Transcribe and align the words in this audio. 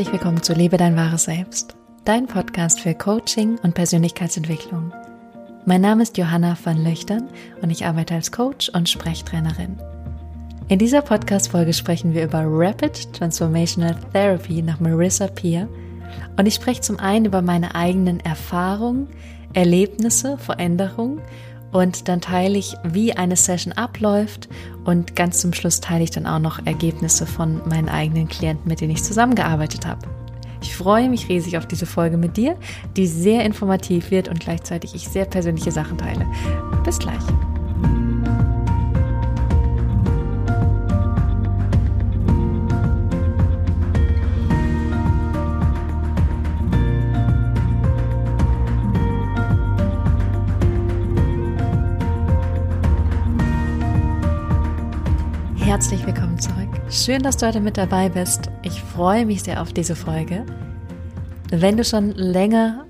herzlich 0.00 0.18
willkommen 0.18 0.42
zu 0.42 0.54
Lebe 0.54 0.78
dein 0.78 0.96
wahres 0.96 1.24
Selbst, 1.24 1.76
dein 2.06 2.26
Podcast 2.26 2.80
für 2.80 2.94
Coaching 2.94 3.58
und 3.58 3.74
Persönlichkeitsentwicklung. 3.74 4.94
Mein 5.66 5.82
Name 5.82 6.04
ist 6.04 6.16
Johanna 6.16 6.56
van 6.64 6.82
Löchtern 6.82 7.28
und 7.60 7.68
ich 7.68 7.84
arbeite 7.84 8.14
als 8.14 8.32
Coach 8.32 8.70
und 8.70 8.88
Sprechtrainerin. 8.88 9.78
In 10.68 10.78
dieser 10.78 11.02
Podcast-Folge 11.02 11.74
sprechen 11.74 12.14
wir 12.14 12.24
über 12.24 12.44
Rapid 12.46 13.12
Transformational 13.12 13.94
Therapy 14.14 14.62
nach 14.62 14.80
Marissa 14.80 15.26
Peer 15.26 15.68
und 16.38 16.46
ich 16.46 16.54
spreche 16.54 16.80
zum 16.80 16.98
einen 16.98 17.26
über 17.26 17.42
meine 17.42 17.74
eigenen 17.74 18.20
Erfahrungen, 18.20 19.06
Erlebnisse, 19.52 20.38
Veränderungen 20.38 21.20
und 21.72 22.08
dann 22.08 22.20
teile 22.20 22.58
ich, 22.58 22.74
wie 22.84 23.12
eine 23.16 23.36
Session 23.36 23.72
abläuft 23.72 24.48
und 24.84 25.16
ganz 25.16 25.40
zum 25.40 25.52
Schluss 25.52 25.80
teile 25.80 26.04
ich 26.04 26.10
dann 26.10 26.26
auch 26.26 26.38
noch 26.38 26.64
Ergebnisse 26.66 27.26
von 27.26 27.60
meinen 27.68 27.88
eigenen 27.88 28.28
Klienten, 28.28 28.68
mit 28.68 28.80
denen 28.80 28.92
ich 28.92 29.02
zusammengearbeitet 29.02 29.86
habe. 29.86 30.06
Ich 30.62 30.76
freue 30.76 31.08
mich 31.08 31.28
riesig 31.28 31.56
auf 31.56 31.66
diese 31.66 31.86
Folge 31.86 32.16
mit 32.16 32.36
dir, 32.36 32.56
die 32.96 33.06
sehr 33.06 33.44
informativ 33.44 34.10
wird 34.10 34.28
und 34.28 34.40
gleichzeitig 34.40 34.94
ich 34.94 35.08
sehr 35.08 35.24
persönliche 35.24 35.72
Sachen 35.72 35.96
teile. 35.96 36.26
Bis 36.84 36.98
gleich. 36.98 37.22
Herzlich 55.70 56.04
willkommen 56.04 56.36
zurück. 56.36 56.68
Schön, 56.90 57.22
dass 57.22 57.36
du 57.36 57.46
heute 57.46 57.60
mit 57.60 57.76
dabei 57.76 58.08
bist. 58.08 58.50
Ich 58.64 58.82
freue 58.82 59.24
mich 59.24 59.44
sehr 59.44 59.62
auf 59.62 59.72
diese 59.72 59.94
Folge. 59.94 60.44
Wenn 61.48 61.76
du 61.76 61.84
schon 61.84 62.10
länger 62.10 62.86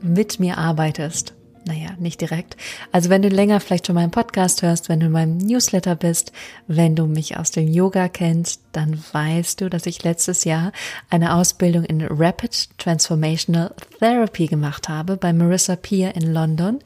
mit 0.00 0.40
mir 0.40 0.58
arbeitest, 0.58 1.34
naja, 1.64 1.90
nicht 2.00 2.20
direkt. 2.20 2.56
Also 2.90 3.08
wenn 3.08 3.22
du 3.22 3.28
länger 3.28 3.60
vielleicht 3.60 3.86
schon 3.86 3.94
meinen 3.94 4.10
Podcast 4.10 4.62
hörst, 4.62 4.88
wenn 4.88 4.98
du 4.98 5.06
in 5.06 5.12
meinem 5.12 5.38
Newsletter 5.38 5.94
bist, 5.94 6.32
wenn 6.66 6.96
du 6.96 7.06
mich 7.06 7.38
aus 7.38 7.52
dem 7.52 7.68
Yoga 7.68 8.08
kennst, 8.08 8.62
dann 8.72 9.00
weißt 9.12 9.60
du, 9.60 9.70
dass 9.70 9.86
ich 9.86 10.02
letztes 10.02 10.42
Jahr 10.42 10.72
eine 11.10 11.36
Ausbildung 11.36 11.84
in 11.84 12.04
Rapid 12.04 12.70
Transformational 12.78 13.72
Therapy 14.00 14.48
gemacht 14.48 14.88
habe 14.88 15.16
bei 15.16 15.32
Marissa 15.32 15.76
Peer 15.76 16.16
in 16.16 16.34
London. 16.34 16.80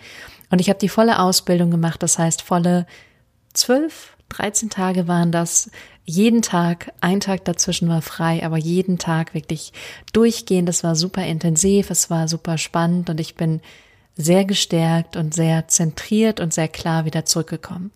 Und 0.50 0.60
ich 0.60 0.68
habe 0.68 0.78
die 0.78 0.90
volle 0.90 1.18
Ausbildung 1.18 1.70
gemacht, 1.70 2.02
das 2.02 2.18
heißt 2.18 2.42
volle 2.42 2.86
zwölf 3.54 4.17
13 4.30 4.70
Tage 4.70 5.08
waren 5.08 5.32
das. 5.32 5.70
Jeden 6.04 6.40
Tag, 6.40 6.92
ein 7.00 7.20
Tag 7.20 7.44
dazwischen 7.44 7.88
war 7.88 8.00
frei, 8.00 8.44
aber 8.44 8.56
jeden 8.56 8.96
Tag 8.98 9.34
wirklich 9.34 9.72
durchgehend. 10.12 10.68
Das 10.68 10.82
war 10.82 10.96
super 10.96 11.26
intensiv, 11.26 11.90
es 11.90 12.08
war 12.08 12.28
super 12.28 12.56
spannend 12.56 13.10
und 13.10 13.20
ich 13.20 13.34
bin 13.34 13.60
sehr 14.16 14.44
gestärkt 14.44 15.16
und 15.16 15.34
sehr 15.34 15.68
zentriert 15.68 16.40
und 16.40 16.52
sehr 16.54 16.68
klar 16.68 17.04
wieder 17.04 17.24
zurückgekommen. 17.24 17.92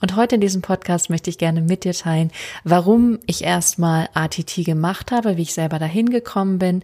Und 0.00 0.16
heute 0.16 0.34
in 0.34 0.42
diesem 0.42 0.60
Podcast 0.60 1.08
möchte 1.08 1.30
ich 1.30 1.38
gerne 1.38 1.62
mit 1.62 1.84
dir 1.84 1.94
teilen, 1.94 2.30
warum 2.62 3.18
ich 3.26 3.42
erstmal 3.42 4.10
ATT 4.12 4.56
gemacht 4.64 5.10
habe, 5.10 5.38
wie 5.38 5.42
ich 5.42 5.54
selber 5.54 5.78
dahin 5.78 6.10
gekommen 6.10 6.58
bin, 6.58 6.82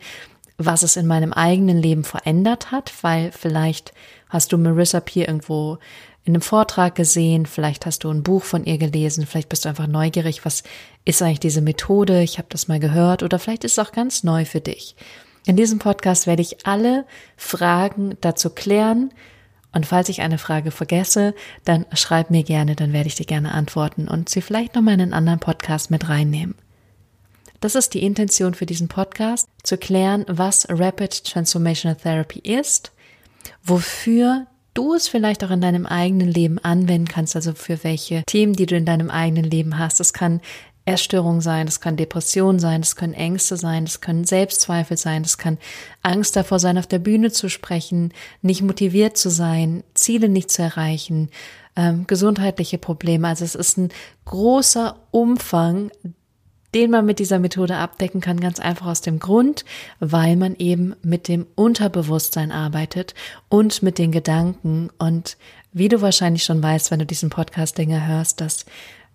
was 0.56 0.82
es 0.82 0.96
in 0.96 1.06
meinem 1.06 1.32
eigenen 1.32 1.78
Leben 1.78 2.04
verändert 2.04 2.70
hat, 2.70 2.92
weil 3.02 3.30
vielleicht 3.32 3.92
hast 4.30 4.52
du 4.52 4.58
Marissa 4.58 5.00
Peer 5.00 5.28
irgendwo 5.28 5.78
in 6.24 6.34
einem 6.34 6.42
Vortrag 6.42 6.94
gesehen, 6.94 7.46
vielleicht 7.46 7.86
hast 7.86 8.04
du 8.04 8.10
ein 8.10 8.22
Buch 8.22 8.42
von 8.42 8.64
ihr 8.64 8.78
gelesen, 8.78 9.26
vielleicht 9.26 9.48
bist 9.48 9.64
du 9.64 9.68
einfach 9.68 9.86
neugierig, 9.86 10.44
was 10.44 10.62
ist 11.04 11.22
eigentlich 11.22 11.40
diese 11.40 11.62
Methode, 11.62 12.22
ich 12.22 12.38
habe 12.38 12.48
das 12.50 12.68
mal 12.68 12.78
gehört 12.80 13.22
oder 13.22 13.38
vielleicht 13.38 13.64
ist 13.64 13.72
es 13.72 13.78
auch 13.78 13.92
ganz 13.92 14.22
neu 14.22 14.44
für 14.44 14.60
dich. 14.60 14.96
In 15.46 15.56
diesem 15.56 15.78
Podcast 15.78 16.26
werde 16.26 16.42
ich 16.42 16.66
alle 16.66 17.06
Fragen 17.36 18.16
dazu 18.20 18.50
klären 18.50 19.12
und 19.72 19.86
falls 19.86 20.08
ich 20.08 20.20
eine 20.20 20.38
Frage 20.38 20.70
vergesse, 20.70 21.34
dann 21.64 21.86
schreib 21.94 22.30
mir 22.30 22.42
gerne, 22.42 22.76
dann 22.76 22.92
werde 22.92 23.06
ich 23.06 23.14
dir 23.14 23.26
gerne 23.26 23.52
antworten 23.52 24.08
und 24.08 24.28
sie 24.28 24.42
vielleicht 24.42 24.74
nochmal 24.74 24.94
in 24.94 25.00
einen 25.00 25.14
anderen 25.14 25.40
Podcast 25.40 25.90
mit 25.90 26.08
reinnehmen. 26.08 26.54
Das 27.60 27.74
ist 27.74 27.94
die 27.94 28.02
Intention 28.02 28.54
für 28.54 28.66
diesen 28.66 28.88
Podcast, 28.88 29.46
zu 29.62 29.76
klären, 29.76 30.24
was 30.28 30.66
Rapid 30.68 31.24
Transformational 31.24 31.96
Therapy 31.96 32.40
ist, 32.40 32.92
wofür 33.62 34.46
du 34.80 34.94
es 34.94 35.08
vielleicht 35.08 35.44
auch 35.44 35.50
in 35.50 35.60
deinem 35.60 35.84
eigenen 35.84 36.28
Leben 36.28 36.58
anwenden 36.58 37.06
kannst, 37.06 37.36
also 37.36 37.52
für 37.52 37.84
welche 37.84 38.22
Themen, 38.24 38.54
die 38.54 38.64
du 38.64 38.76
in 38.76 38.86
deinem 38.86 39.10
eigenen 39.10 39.44
Leben 39.44 39.78
hast. 39.78 40.00
Das 40.00 40.14
kann 40.14 40.40
Erstörung 40.86 41.42
sein, 41.42 41.66
das 41.66 41.82
kann 41.82 41.98
Depression 41.98 42.58
sein, 42.58 42.80
das 42.80 42.96
können 42.96 43.12
Ängste 43.12 43.58
sein, 43.58 43.84
das 43.84 44.00
können 44.00 44.24
Selbstzweifel 44.24 44.96
sein, 44.96 45.22
das 45.22 45.36
kann 45.36 45.58
Angst 46.02 46.34
davor 46.34 46.58
sein, 46.58 46.78
auf 46.78 46.86
der 46.86 46.98
Bühne 46.98 47.30
zu 47.30 47.50
sprechen, 47.50 48.14
nicht 48.40 48.62
motiviert 48.62 49.18
zu 49.18 49.28
sein, 49.28 49.84
Ziele 49.92 50.30
nicht 50.30 50.50
zu 50.50 50.62
erreichen, 50.62 51.28
ähm, 51.76 52.06
gesundheitliche 52.06 52.78
Probleme. 52.78 53.28
Also 53.28 53.44
es 53.44 53.54
ist 53.54 53.76
ein 53.76 53.90
großer 54.24 54.96
Umfang, 55.10 55.90
den 56.74 56.90
man 56.90 57.06
mit 57.06 57.18
dieser 57.18 57.38
Methode 57.38 57.76
abdecken 57.76 58.20
kann, 58.20 58.40
ganz 58.40 58.60
einfach 58.60 58.86
aus 58.86 59.00
dem 59.00 59.18
Grund, 59.18 59.64
weil 59.98 60.36
man 60.36 60.54
eben 60.56 60.94
mit 61.02 61.28
dem 61.28 61.46
Unterbewusstsein 61.54 62.52
arbeitet 62.52 63.14
und 63.48 63.82
mit 63.82 63.98
den 63.98 64.12
Gedanken. 64.12 64.90
Und 64.98 65.36
wie 65.72 65.88
du 65.88 66.00
wahrscheinlich 66.00 66.44
schon 66.44 66.62
weißt, 66.62 66.90
wenn 66.90 67.00
du 67.00 67.06
diesen 67.06 67.30
Podcast 67.30 67.78
länger 67.78 68.06
hörst, 68.06 68.40
dass 68.40 68.66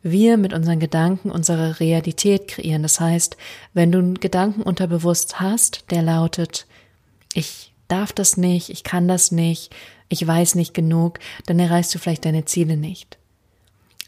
wir 0.03 0.37
mit 0.37 0.53
unseren 0.53 0.79
Gedanken 0.79 1.31
unsere 1.31 1.79
Realität 1.79 2.47
kreieren. 2.47 2.83
Das 2.83 2.99
heißt, 2.99 3.37
wenn 3.73 3.91
du 3.91 3.97
einen 3.97 4.19
Gedanken 4.19 4.61
unterbewusst 4.61 5.39
hast, 5.39 5.89
der 5.89 6.03
lautet, 6.03 6.67
ich 7.33 7.73
darf 7.87 8.13
das 8.13 8.37
nicht, 8.37 8.69
ich 8.69 8.83
kann 8.83 9.07
das 9.07 9.31
nicht, 9.31 9.75
ich 10.09 10.25
weiß 10.25 10.55
nicht 10.55 10.73
genug, 10.73 11.19
dann 11.47 11.59
erreichst 11.59 11.95
du 11.95 11.99
vielleicht 11.99 12.25
deine 12.25 12.45
Ziele 12.45 12.77
nicht. 12.77 13.17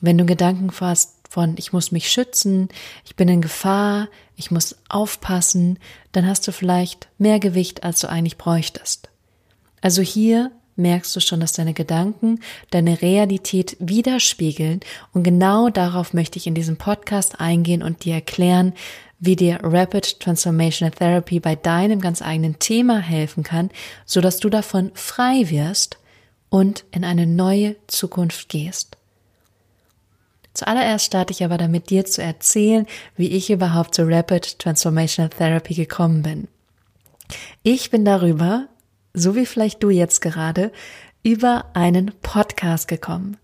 Wenn 0.02 0.18
du 0.18 0.25
Gedanken 0.25 0.72
fasst, 0.72 1.16
von 1.30 1.56
ich 1.58 1.74
muss 1.74 1.91
mich 1.91 2.09
schützen, 2.09 2.69
ich 3.06 3.16
bin 3.16 3.28
in 3.28 3.41
Gefahr, 3.41 4.08
ich 4.35 4.52
muss 4.52 4.78
aufpassen, 4.90 5.80
dann 6.12 6.28
hast 6.28 6.47
du 6.47 6.52
vielleicht 6.52 7.09
mehr 7.18 7.40
Gewicht, 7.40 7.84
als 7.84 8.00
du 8.00 8.09
eigentlich 8.09 8.38
bräuchtest. 8.38 9.09
Also 9.81 10.02
hier 10.02 10.52
merkst 10.75 11.16
du 11.16 11.19
schon, 11.19 11.40
dass 11.40 11.53
deine 11.53 11.74
Gedanken 11.74 12.40
deine 12.69 13.02
Realität 13.02 13.75
widerspiegeln 13.80 14.80
und 15.12 15.24
genau 15.24 15.69
darauf 15.69 16.14
möchte 16.14 16.38
ich 16.38 16.47
in 16.47 16.53
diesem 16.53 16.78
Podcast 16.78 17.40
eingehen 17.40 17.84
und 17.84 18.06
dir 18.06 18.16
erklären, 18.16 18.74
wie 19.19 19.35
dir 19.35 19.59
Rapid 19.64 20.19
Transformational 20.19 20.91
Therapy 20.91 21.40
bei 21.40 21.56
deinem 21.56 22.00
ganz 22.00 22.22
eigenen 22.22 22.59
Thema 22.59 23.00
helfen 23.00 23.44
kann, 23.44 23.72
so 24.06 24.22
dass 24.22 24.38
du 24.38 24.50
davon 24.50 24.91
frei 24.94 25.50
wirst 25.50 25.97
und 26.50 26.85
in 26.91 27.03
eine 27.03 27.25
neue 27.25 27.75
Zukunft 27.88 28.50
gehst. 28.50 28.97
Zuallererst 30.57 31.06
starte 31.06 31.34
ich 31.34 31.44
aber 31.44 31.59
damit, 31.59 31.91
dir 31.91 32.03
zu 32.06 32.23
erzählen, 32.23 32.88
wie 33.16 33.28
ich 33.28 33.51
überhaupt 33.51 33.94
zu 33.94 34.07
Rapid 34.07 34.57
Transformational 34.57 35.29
Therapy 35.29 35.75
gekommen 35.75 36.23
bin. 36.23 36.47
Ich 37.62 37.91
bin 37.91 38.03
darüber, 38.03 38.66
so 39.13 39.35
wie 39.35 39.46
vielleicht 39.46 39.84
du 39.84 39.91
jetzt 39.91 40.19
gerade, 40.19 40.72
über 41.22 41.66
einen 41.75 42.12
Podcast 42.23 42.88
gekommen. 42.88 43.38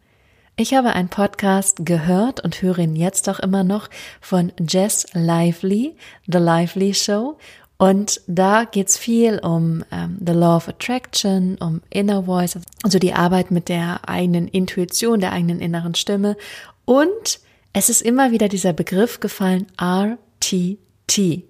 Ich 0.56 0.73
habe 0.73 0.94
einen 0.94 1.09
Podcast 1.09 1.85
gehört 1.85 2.44
und 2.44 2.63
höre 2.63 2.79
ihn 2.79 2.96
jetzt 2.96 3.29
auch 3.29 3.40
immer 3.40 3.63
noch 3.63 3.91
von 4.19 4.52
Jess 4.59 5.06
Lively, 5.13 5.96
The 6.25 6.40
Lively 6.40 6.96
Show. 6.96 7.38
Und 7.78 8.22
da 8.25 8.63
geht's 8.63 8.97
viel 8.97 9.40
um 9.40 9.84
ähm, 9.91 10.18
The 10.25 10.34
Law 10.34 10.57
of 10.57 10.69
Attraction, 10.69 11.57
um 11.59 11.81
Inner 11.90 12.23
Voice, 12.23 12.57
also 12.81 12.97
die 12.97 13.13
Arbeit 13.13 13.52
mit 13.52 13.68
der 13.68 14.08
eigenen 14.08 14.47
Intuition, 14.47 15.20
der 15.20 15.32
eigenen 15.32 15.59
inneren 15.59 15.93
Stimme 15.93 16.38
und 16.85 17.40
es 17.74 17.90
ist 17.90 18.02
immer 18.02 18.32
wieder 18.32 18.50
dieser 18.50 18.74
Begriff 18.74 19.20
gefallen, 19.20 19.68
RTT. 19.82 21.44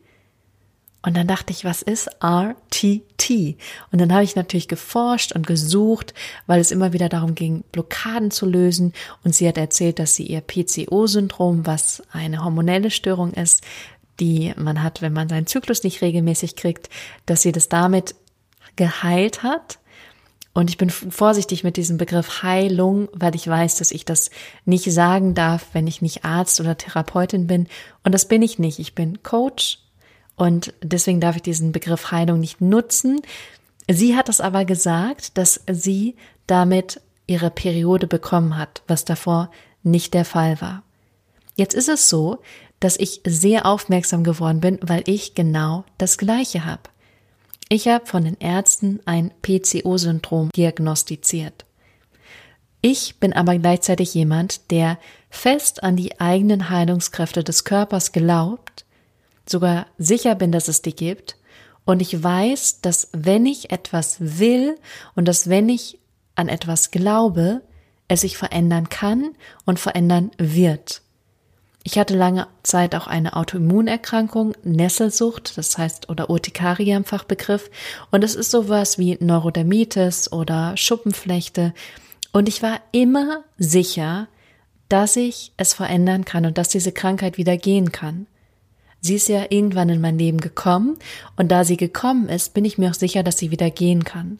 Und 1.05 1.17
dann 1.17 1.27
dachte 1.27 1.51
ich, 1.51 1.65
was 1.65 1.81
ist 1.81 2.09
RTT? 2.23 3.57
Und 3.91 3.99
dann 3.99 4.13
habe 4.13 4.23
ich 4.23 4.37
natürlich 4.37 4.69
geforscht 4.69 5.33
und 5.33 5.45
gesucht, 5.45 6.13
weil 6.47 6.61
es 6.61 6.71
immer 6.71 6.93
wieder 6.93 7.09
darum 7.09 7.35
ging, 7.35 7.65
Blockaden 7.73 8.31
zu 8.31 8.45
lösen. 8.45 8.93
Und 9.25 9.35
sie 9.35 9.45
hat 9.45 9.57
erzählt, 9.57 9.99
dass 9.99 10.15
sie 10.15 10.25
ihr 10.25 10.39
PCO-Syndrom, 10.39 11.65
was 11.65 12.01
eine 12.13 12.45
hormonelle 12.45 12.89
Störung 12.89 13.33
ist, 13.33 13.63
die 14.21 14.53
man 14.55 14.81
hat, 14.81 15.01
wenn 15.01 15.11
man 15.11 15.27
seinen 15.27 15.47
Zyklus 15.47 15.83
nicht 15.83 16.01
regelmäßig 16.01 16.55
kriegt, 16.55 16.89
dass 17.25 17.41
sie 17.41 17.51
das 17.51 17.67
damit 17.67 18.15
geheilt 18.77 19.43
hat 19.43 19.79
und 20.53 20.69
ich 20.69 20.77
bin 20.77 20.91
vorsichtig 20.91 21.63
mit 21.63 21.77
diesem 21.77 21.97
Begriff 21.97 22.43
Heilung, 22.43 23.09
weil 23.11 23.33
ich 23.33 23.47
weiß, 23.47 23.77
dass 23.77 23.91
ich 23.91 24.05
das 24.05 24.29
nicht 24.65 24.91
sagen 24.91 25.33
darf, 25.33 25.67
wenn 25.73 25.87
ich 25.87 26.01
nicht 26.01 26.23
Arzt 26.25 26.59
oder 26.59 26.77
Therapeutin 26.77 27.47
bin. 27.47 27.67
Und 28.03 28.13
das 28.13 28.27
bin 28.27 28.43
ich 28.43 28.59
nicht. 28.59 28.77
Ich 28.77 28.93
bin 28.93 29.23
Coach 29.23 29.79
und 30.35 30.73
deswegen 30.83 31.19
darf 31.19 31.35
ich 31.35 31.41
diesen 31.41 31.71
Begriff 31.71 32.11
Heilung 32.11 32.39
nicht 32.39 32.61
nutzen. 32.61 33.21
Sie 33.89 34.15
hat 34.15 34.29
es 34.29 34.41
aber 34.41 34.63
gesagt, 34.63 35.37
dass 35.39 35.61
sie 35.71 36.15
damit 36.45 37.01
ihre 37.25 37.49
Periode 37.49 38.05
bekommen 38.05 38.55
hat, 38.55 38.83
was 38.87 39.05
davor 39.05 39.49
nicht 39.81 40.13
der 40.13 40.25
Fall 40.25 40.61
war. 40.61 40.83
Jetzt 41.55 41.73
ist 41.73 41.89
es 41.89 42.09
so, 42.09 42.39
dass 42.79 42.97
ich 42.97 43.21
sehr 43.25 43.65
aufmerksam 43.65 44.23
geworden 44.23 44.59
bin, 44.59 44.77
weil 44.81 45.03
ich 45.07 45.33
genau 45.33 45.83
das 45.97 46.17
Gleiche 46.17 46.65
habe. 46.65 46.92
Ich 47.69 47.87
habe 47.87 48.05
von 48.05 48.23
den 48.23 48.37
Ärzten 48.39 48.99
ein 49.05 49.31
PCO-Syndrom 49.41 50.49
diagnostiziert. 50.55 51.65
Ich 52.81 53.19
bin 53.19 53.33
aber 53.33 53.57
gleichzeitig 53.57 54.13
jemand, 54.13 54.69
der 54.71 54.99
fest 55.29 55.83
an 55.83 55.95
die 55.95 56.19
eigenen 56.19 56.69
Heilungskräfte 56.69 57.43
des 57.43 57.63
Körpers 57.63 58.11
glaubt, 58.11 58.85
sogar 59.47 59.87
sicher 59.97 60.35
bin, 60.35 60.51
dass 60.51 60.67
es 60.67 60.81
die 60.81 60.95
gibt, 60.95 61.37
und 61.85 62.01
ich 62.01 62.23
weiß, 62.23 62.81
dass 62.81 63.09
wenn 63.11 63.45
ich 63.45 63.71
etwas 63.71 64.17
will 64.19 64.77
und 65.15 65.27
dass 65.27 65.49
wenn 65.49 65.69
ich 65.69 65.99
an 66.35 66.47
etwas 66.47 66.91
glaube, 66.91 67.61
es 68.07 68.21
sich 68.21 68.37
verändern 68.37 68.89
kann 68.89 69.35
und 69.65 69.79
verändern 69.79 70.31
wird. 70.37 71.01
Ich 71.85 71.99
hatte 71.99 72.15
lange 72.15 72.47
Zeit 72.63 72.95
auch 72.95 73.07
eine 73.07 73.35
Autoimmunerkrankung, 73.35 74.53
Nesselsucht, 74.63 75.57
das 75.57 75.77
heißt, 75.77 76.09
oder 76.09 76.29
Urtikaria 76.29 76.95
im 76.95 77.03
Fachbegriff. 77.03 77.69
Und 78.09 78.23
es 78.23 78.35
ist 78.35 78.51
sowas 78.51 78.97
wie 78.97 79.17
Neurodermitis 79.19 80.31
oder 80.31 80.77
Schuppenflechte. 80.77 81.73
Und 82.31 82.47
ich 82.47 82.63
war 82.63 82.79
immer 82.93 83.43
sicher, 83.57 84.27
dass 84.87 85.17
ich 85.17 85.51
es 85.57 85.73
verändern 85.73 86.23
kann 86.23 86.45
und 86.45 86.57
dass 86.57 86.69
diese 86.69 86.93
Krankheit 86.93 87.37
wieder 87.37 87.57
gehen 87.57 87.91
kann. 87.91 88.27
Sie 89.01 89.15
ist 89.15 89.27
ja 89.27 89.47
irgendwann 89.49 89.89
in 89.89 89.99
mein 89.99 90.17
Leben 90.17 90.39
gekommen 90.39 90.97
und 91.35 91.51
da 91.51 91.65
sie 91.65 91.75
gekommen 91.75 92.29
ist, 92.29 92.53
bin 92.53 92.63
ich 92.63 92.77
mir 92.77 92.91
auch 92.91 92.95
sicher, 92.95 93.21
dass 93.21 93.37
sie 93.37 93.51
wieder 93.51 93.69
gehen 93.69 94.05
kann. 94.05 94.39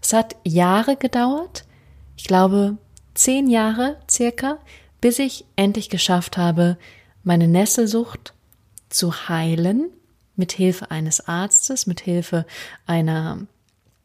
Es 0.00 0.12
hat 0.12 0.36
Jahre 0.44 0.96
gedauert, 0.96 1.64
ich 2.16 2.24
glaube 2.24 2.76
zehn 3.14 3.50
Jahre 3.50 3.96
circa, 4.08 4.58
bis 5.02 5.18
ich 5.18 5.44
endlich 5.56 5.90
geschafft 5.90 6.38
habe, 6.38 6.78
meine 7.24 7.48
Nesselsucht 7.48 8.32
zu 8.88 9.28
heilen, 9.28 9.90
mit 10.36 10.52
Hilfe 10.52 10.90
eines 10.90 11.28
Arztes, 11.28 11.86
mit 11.86 12.00
Hilfe 12.00 12.46
einer 12.86 13.40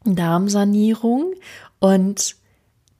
Darmsanierung 0.03 1.33
und 1.79 2.35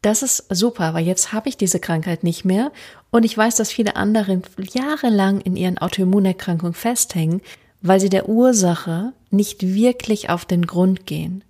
das 0.02 0.22
ist 0.22 0.46
super, 0.50 0.94
weil 0.94 1.06
jetzt 1.06 1.34
habe 1.34 1.50
ich 1.50 1.58
diese 1.58 1.80
Krankheit 1.80 2.24
nicht 2.24 2.46
mehr 2.46 2.72
und 3.10 3.26
ich 3.26 3.36
weiß, 3.36 3.56
dass 3.56 3.72
viele 3.72 3.96
andere 3.96 4.42
jahrelang 4.74 5.42
in 5.42 5.56
ihren 5.56 5.80
Autoimmunerkrankungen 5.80 6.76
festhängen, 6.76 7.42
weil 7.82 8.00
sie 8.00 8.10
der 8.10 8.30
Ursache 8.30 9.12
nicht 9.32 9.64
wirklich 9.64 10.30
auf 10.30 10.46
den 10.46 10.68
Grund 10.68 11.06
gehen. 11.06 11.44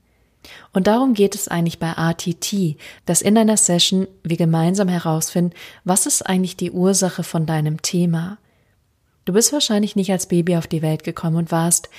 Und 0.73 0.87
darum 0.87 1.13
geht 1.13 1.35
es 1.35 1.47
eigentlich 1.47 1.79
bei 1.79 1.91
RTT, 1.91 2.77
dass 3.05 3.21
in 3.21 3.37
einer 3.37 3.57
Session 3.57 4.07
wir 4.23 4.37
gemeinsam 4.37 4.87
herausfinden, 4.87 5.53
was 5.83 6.05
ist 6.05 6.23
eigentlich 6.23 6.57
die 6.57 6.71
Ursache 6.71 7.23
von 7.23 7.45
deinem 7.45 7.81
Thema. 7.81 8.37
Du 9.25 9.33
bist 9.33 9.51
wahrscheinlich 9.51 9.95
nicht 9.95 10.11
als 10.11 10.27
Baby 10.27 10.55
auf 10.55 10.67
die 10.67 10.81
Welt 10.81 11.03
gekommen 11.03 11.35
und 11.35 11.51
warst 11.51 11.89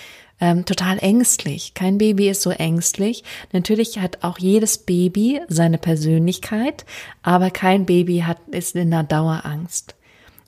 ähm, 0.40 0.64
total 0.64 0.98
ängstlich. 0.98 1.74
Kein 1.74 1.98
Baby 1.98 2.28
ist 2.28 2.42
so 2.42 2.50
ängstlich. 2.50 3.24
Natürlich 3.52 3.98
hat 3.98 4.22
auch 4.22 4.38
jedes 4.38 4.78
Baby 4.78 5.40
seine 5.48 5.78
Persönlichkeit, 5.78 6.84
aber 7.22 7.50
kein 7.50 7.86
Baby 7.86 8.20
hat, 8.20 8.38
ist 8.50 8.76
in 8.76 8.92
einer 8.92 9.04
Dauerangst. 9.04 9.94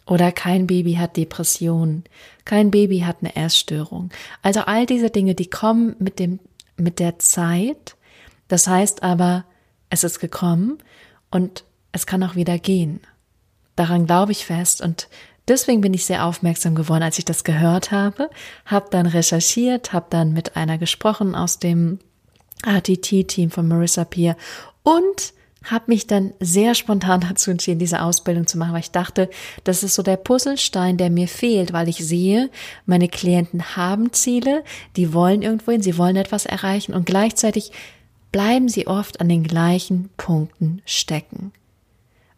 Oder 0.07 0.33
kein 0.33 0.67
Baby 0.67 0.95
hat 0.95 1.17
Depressionen. 1.17 2.05
Kein 2.45 2.71
Baby 2.71 3.01
hat 3.01 3.19
eine 3.21 3.37
Essstörung. 3.37 4.11
Also 4.43 4.61
all 4.61 4.87
diese 4.87 5.11
Dinge, 5.11 5.35
die 5.35 5.49
kommen 5.49 5.95
mit 5.99 6.19
dem 6.19 6.41
mit 6.81 6.99
der 6.99 7.19
Zeit. 7.19 7.97
Das 8.49 8.67
heißt 8.67 9.03
aber, 9.03 9.45
es 9.91 10.05
ist 10.05 10.19
gekommen 10.21 10.79
und 11.31 11.65
es 11.93 12.07
kann 12.07 12.23
auch 12.23 12.35
wieder 12.35 12.59
gehen. 12.59 13.01
Daran 13.77 14.07
glaube 14.07 14.33
ich 14.33 14.45
fest 14.45 14.81
und 14.81 15.09
deswegen 15.49 15.81
bin 15.81 15.95
ich 15.95 16.05
sehr 16.05 16.25
aufmerksam 16.25 16.75
geworden, 16.75 17.03
als 17.03 17.19
ich 17.19 17.25
das 17.25 17.45
gehört 17.45 17.91
habe, 17.91 18.31
habe 18.67 18.89
dann 18.91 19.07
recherchiert, 19.07 19.93
habe 19.93 20.07
dann 20.11 20.33
mit 20.33 20.57
einer 20.57 20.79
gesprochen 20.79 21.35
aus 21.35 21.59
dem 21.59 21.99
RTT-Team 22.67 23.51
von 23.51 23.67
Marissa 23.67 24.05
Peer 24.05 24.37
und 24.83 25.33
habe 25.65 25.85
mich 25.89 26.07
dann 26.07 26.33
sehr 26.41 26.75
spontan 26.75 27.21
dazu 27.29 27.51
entschieden, 27.51 27.79
diese 27.79 28.03
Ausbildung 28.03 28.47
zu 28.47 28.59
machen, 28.59 28.73
weil 28.73 28.81
ich 28.81 28.91
dachte, 28.91 29.29
das 29.65 29.83
ist 29.83 29.95
so 29.95 30.03
der 30.03 30.17
Puzzlestein, 30.17 30.97
der 30.97 31.11
mir 31.11 31.29
fehlt, 31.29 31.73
weil 31.73 31.89
ich 31.89 31.99
sehe, 31.99 32.51
meine 32.87 33.09
Klienten 33.09 33.77
haben 33.77 34.13
Ziele, 34.13 34.65
die 34.97 35.13
wollen 35.13 35.43
irgendwo 35.43 35.73
hin, 35.73 35.83
sie 35.83 35.99
wollen 35.99 36.17
etwas 36.17 36.47
erreichen 36.47 36.95
und 36.95 37.07
gleichzeitig 37.07 37.73
bleiben 38.33 38.69
sie 38.69 38.87
oft 38.87 39.21
an 39.21 39.29
den 39.29 39.43
gleichen 39.43 40.09
Punkten 40.17 40.83
stecken, 40.85 41.53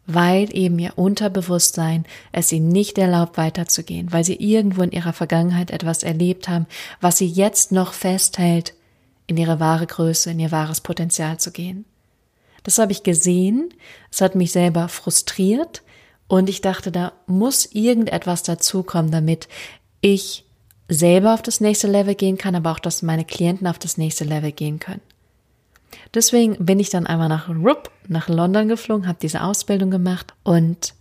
weil 0.05 0.55
eben 0.55 0.79
ihr 0.79 0.97
Unterbewusstsein 0.97 2.05
es 2.31 2.51
ihnen 2.51 2.69
nicht 2.69 2.97
erlaubt 2.97 3.37
weiterzugehen, 3.37 4.11
weil 4.11 4.23
sie 4.23 4.35
irgendwo 4.35 4.81
in 4.81 4.91
ihrer 4.91 5.13
Vergangenheit 5.13 5.71
etwas 5.71 6.03
erlebt 6.03 6.49
haben, 6.49 6.65
was 6.99 7.19
sie 7.19 7.27
jetzt 7.27 7.71
noch 7.71 7.93
festhält, 7.93 8.73
in 9.27 9.37
ihre 9.37 9.59
wahre 9.59 9.87
Größe, 9.87 10.31
in 10.31 10.39
ihr 10.39 10.51
wahres 10.51 10.81
Potenzial 10.81 11.39
zu 11.39 11.51
gehen. 11.51 11.85
Das 12.63 12.77
habe 12.77 12.91
ich 12.91 13.03
gesehen. 13.03 13.73
Es 14.11 14.21
hat 14.21 14.35
mich 14.35 14.51
selber 14.51 14.87
frustriert 14.87 15.83
und 16.27 16.49
ich 16.49 16.61
dachte, 16.61 16.91
da 16.91 17.13
muss 17.27 17.65
irgendetwas 17.65 18.43
dazukommen, 18.43 19.11
damit 19.11 19.47
ich 20.01 20.45
selber 20.89 21.33
auf 21.33 21.41
das 21.41 21.61
nächste 21.61 21.87
Level 21.87 22.15
gehen 22.15 22.37
kann, 22.37 22.55
aber 22.55 22.71
auch, 22.71 22.79
dass 22.79 23.01
meine 23.01 23.25
Klienten 23.25 23.67
auf 23.67 23.79
das 23.79 23.97
nächste 23.97 24.23
Level 24.23 24.51
gehen 24.51 24.79
können. 24.79 25.01
Deswegen 26.13 26.63
bin 26.65 26.79
ich 26.79 26.89
dann 26.89 27.07
einmal 27.07 27.29
nach 27.29 27.49
Rupp, 27.49 27.91
nach 28.07 28.29
London 28.29 28.67
geflogen, 28.67 29.07
habe 29.07 29.19
diese 29.21 29.43
Ausbildung 29.43 29.91
gemacht 29.91 30.33
und 30.43 30.93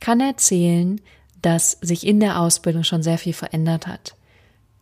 kann 0.00 0.20
erzählen, 0.20 1.00
dass 1.42 1.72
sich 1.80 2.06
in 2.06 2.20
der 2.20 2.40
Ausbildung 2.40 2.84
schon 2.84 3.02
sehr 3.02 3.18
viel 3.18 3.32
verändert 3.32 3.86
hat. 3.86 4.14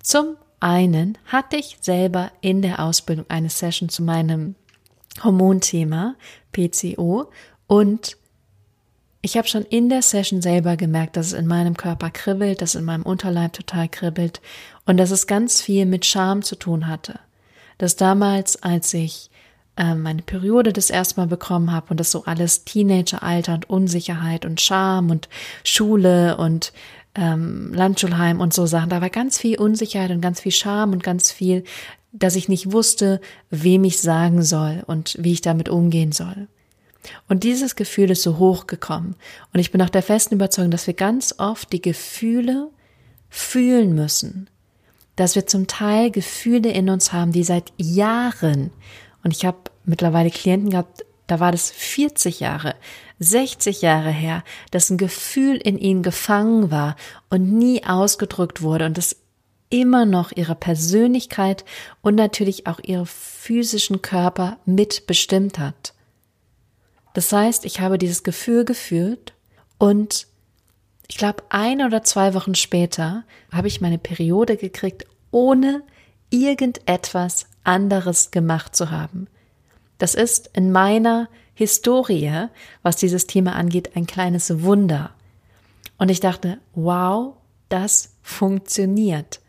Zum 0.03 0.37
einen 0.61 1.19
hatte 1.27 1.57
ich 1.57 1.79
selber 1.81 2.31
in 2.41 2.63
der 2.63 2.81
Ausbildung 2.81 3.27
eine 3.29 3.51
Session 3.51 3.89
zu 3.89 4.03
meinem 4.03 4.55
Hormonthema, 5.23 6.17
PCO. 6.53 7.31
Und 7.67 8.17
ich 9.23 9.37
habe 9.37 9.49
schon 9.49 9.65
in 9.65 9.89
der 9.89 10.03
Session 10.03 10.41
selber 10.41 10.77
gemerkt, 10.77 11.17
dass 11.17 11.29
es 11.29 11.33
in 11.33 11.47
meinem 11.47 11.77
Körper 11.77 12.11
kribbelt, 12.11 12.63
dass 12.63 12.71
es 12.71 12.81
in 12.81 12.85
meinem 12.85 13.03
Unterleib 13.03 13.55
total 13.55 13.89
kribbelt 13.89 14.41
und 14.85 14.99
dass 14.99 15.11
es 15.11 15.27
ganz 15.27 15.61
viel 15.61 15.87
mit 15.87 16.07
Scham 16.07 16.43
zu 16.43 16.57
tun 16.57 16.87
hatte. 16.87 17.19
Dass 17.79 17.97
damals, 17.97 18.63
als 18.63 18.95
ich 18.95 19.31
äh, 19.77 19.95
meine 19.95 20.23
Periode 20.23 20.73
das 20.73 20.91
erste 20.91 21.21
Mal 21.21 21.27
bekommen 21.27 21.73
habe 21.73 21.89
und 21.91 22.01
das 22.01 22.11
so 22.11 22.25
alles 22.25 22.65
Teenageralter 22.65 23.55
und 23.55 23.69
Unsicherheit 23.69 24.45
und 24.45 24.61
Scham 24.61 25.11
und 25.11 25.29
Schule 25.65 26.37
und 26.37 26.73
ähm, 27.17 27.73
Landschulheim 27.75 28.41
und 28.41 28.55
so 28.55 28.67
Sachen, 28.67 28.91
da 28.91 29.01
war 29.01 29.11
ganz 29.11 29.39
viel 29.39 29.59
Unsicherheit 29.59 30.11
und 30.11 30.21
ganz 30.21 30.41
viel 30.41 30.53
Scham 30.53 30.93
und 30.93 31.03
ganz 31.03 31.33
viel 31.33 31.65
dass 32.19 32.37
ich 32.37 32.49
nicht 32.49 32.73
wusste, 32.73 33.21
wem 33.51 33.85
ich 33.85 34.01
sagen 34.01 34.43
soll 34.43 34.83
und 34.87 35.17
wie 35.21 35.33
ich 35.33 35.41
damit 35.41 35.69
umgehen 35.69 36.13
soll. 36.13 36.49
Und 37.29 37.45
dieses 37.45 37.77
Gefühl 37.77 38.11
ist 38.11 38.23
so 38.23 38.39
hochgekommen. 38.39 39.15
Und 39.53 39.61
ich 39.61 39.71
bin 39.71 39.81
auch 39.83 39.91
der 39.91 40.03
festen 40.03 40.35
Überzeugung, 40.35 40.71
dass 40.71 40.87
wir 40.87 40.95
ganz 40.95 41.35
oft 41.39 41.73
die 41.73 41.83
Gefühle 41.83 42.69
fühlen 43.29 43.95
müssen. 43.95 44.49
Dass 45.15 45.35
wir 45.35 45.47
zum 45.47 45.67
Teil 45.67 46.11
Gefühle 46.11 46.71
in 46.71 46.91
uns 46.91 47.13
haben, 47.13 47.33
die 47.33 47.45
seit 47.45 47.73
Jahren, 47.77 48.71
und 49.23 49.31
ich 49.31 49.45
habe 49.45 49.59
mittlerweile 49.85 50.31
Klienten 50.31 50.71
gehabt, 50.71 51.05
da 51.27 51.41
war 51.41 51.53
das 51.53 51.71
40 51.71 52.41
Jahre, 52.41 52.75
60 53.19 53.83
Jahre 53.83 54.11
her, 54.11 54.45
dass 54.71 54.91
ein 54.91 54.99
Gefühl 54.99 55.57
in 55.57 55.79
ihnen 55.79 56.03
gefangen 56.03 56.71
war 56.71 56.97
und 57.31 57.53
nie 57.53 57.85
ausgedrückt 57.85 58.63
wurde 58.63 58.87
und 58.87 58.99
das 58.99 59.17
immer 59.69 60.05
noch 60.07 60.33
ihre 60.33 60.55
Persönlichkeit 60.55 61.65
und 62.03 62.15
natürlich 62.15 62.67
auch 62.67 62.79
ihre 62.83 63.07
physischen 63.07 64.03
Körper 64.03 64.59
mitbestimmt 64.65 65.59
hat. 65.59 65.95
Das 67.15 67.33
heißt, 67.33 67.65
ich 67.65 67.81
habe 67.81 67.99
dieses 67.99 68.23
Gefühl 68.23 68.65
gefühlt 68.65 69.33
und 69.79 70.27
ich 71.09 71.19
glaube, 71.19 71.45
ein 71.49 71.83
oder 71.83 72.03
zwei 72.03 72.35
Wochen 72.35 72.55
später 72.55 73.25
habe 73.53 73.69
ich 73.69 73.81
meine 73.81 73.99
Periode 73.99 74.57
gekriegt, 74.57 75.07
ohne 75.31 75.83
irgendetwas 76.31 77.47
anderes 77.65 78.31
gemacht 78.31 78.77
zu 78.77 78.91
haben. 78.91 79.29
Das 79.99 80.15
ist 80.15 80.51
in 80.53 80.73
meiner 80.73 81.29
Historie, 81.55 82.49
was 82.83 82.97
dieses 82.97 83.27
Thema 83.27 83.55
angeht, 83.55 83.97
ein 83.97 84.07
kleines 84.07 84.63
Wunder. 84.63 85.11
Und 85.99 86.11
ich 86.11 86.21
dachte, 86.21 86.59
wow, 86.75 87.35
das 87.69 88.15
funktioniert. 88.23 89.41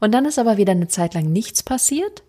Und 0.00 0.12
dann 0.12 0.24
ist 0.24 0.38
aber 0.38 0.56
wieder 0.56 0.72
eine 0.72 0.88
Zeit 0.88 1.14
lang 1.14 1.32
nichts 1.32 1.62
passiert. 1.62 2.22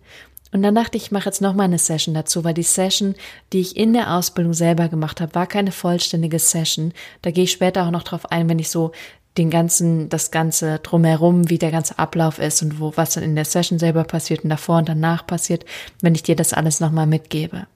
Und 0.51 0.63
dann 0.63 0.73
dachte 0.73 0.97
ich, 0.97 1.05
ich 1.05 1.11
mache 1.11 1.25
jetzt 1.25 1.41
noch 1.41 1.53
mal 1.53 1.65
eine 1.65 1.77
Session 1.77 2.15
dazu, 2.15 2.43
weil 2.43 2.55
die 2.55 2.63
Session, 2.63 3.15
die 3.53 3.59
ich 3.59 3.77
in 3.77 3.93
der 3.93 4.15
Ausbildung 4.15 4.53
selber 4.53 4.87
gemacht 4.87 5.21
habe, 5.21 5.35
war 5.35 5.45
keine 5.45 5.71
vollständige 5.71 6.39
Session. 6.39 6.93
Da 7.21 7.29
gehe 7.29 7.43
ich 7.43 7.51
später 7.51 7.85
auch 7.85 7.91
noch 7.91 8.03
drauf 8.03 8.31
ein, 8.31 8.49
wenn 8.49 8.57
ich 8.57 8.69
so 8.69 8.91
den 9.37 9.49
ganzen, 9.49 10.09
das 10.09 10.31
ganze 10.31 10.79
drumherum, 10.79 11.49
wie 11.49 11.57
der 11.57 11.71
ganze 11.71 11.97
Ablauf 11.99 12.39
ist 12.39 12.61
und 12.61 12.79
wo, 12.79 12.93
was 12.95 13.13
dann 13.13 13.23
in 13.23 13.35
der 13.35 13.45
Session 13.45 13.79
selber 13.79 14.03
passiert 14.03 14.43
und 14.43 14.49
davor 14.49 14.79
und 14.79 14.89
danach 14.89 15.25
passiert, 15.25 15.65
wenn 16.01 16.15
ich 16.15 16.23
dir 16.23 16.35
das 16.35 16.53
alles 16.53 16.79
nochmal 16.79 17.07
mitgebe. 17.07 17.67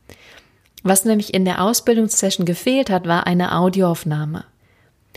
Was 0.84 1.06
nämlich 1.06 1.34
in 1.34 1.46
der 1.46 1.62
Ausbildungssession 1.62 2.46
gefehlt 2.46 2.90
hat, 2.90 3.08
war 3.08 3.26
eine 3.26 3.56
Audioaufnahme. 3.56 4.44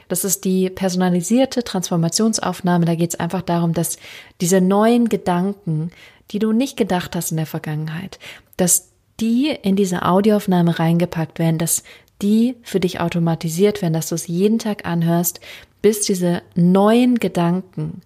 Das 0.09 0.25
ist 0.25 0.45
die 0.45 0.71
personalisierte 0.71 1.64
Transformationsaufnahme. 1.64 2.85
Da 2.85 2.95
geht 2.95 3.11
es 3.11 3.21
einfach 3.21 3.43
darum, 3.43 3.73
dass 3.73 3.99
diese 4.40 4.61
neuen 4.61 5.09
Gedanken, 5.09 5.90
die 6.31 6.38
du 6.38 6.52
nicht 6.52 6.76
gedacht 6.76 7.16
hast 7.16 7.33
in 7.33 7.37
der 7.37 7.47
Vergangenheit, 7.47 8.21
dass 8.57 8.90
die 9.19 9.49
in 9.62 9.75
diese 9.75 10.05
Audioaufnahme 10.05 10.78
reingepackt 10.78 11.40
werden, 11.40 11.59
dass 11.59 11.83
die 12.23 12.57
für 12.62 12.81
dich 12.81 13.00
automatisiert 13.00 13.83
werden, 13.83 13.93
dass 13.93 14.09
du 14.09 14.14
es 14.14 14.26
jeden 14.26 14.59
Tag 14.59 14.87
anhörst, 14.87 15.40
bis 15.83 16.02
diese 16.02 16.42
neuen 16.54 17.16
Gedanken, 17.18 18.02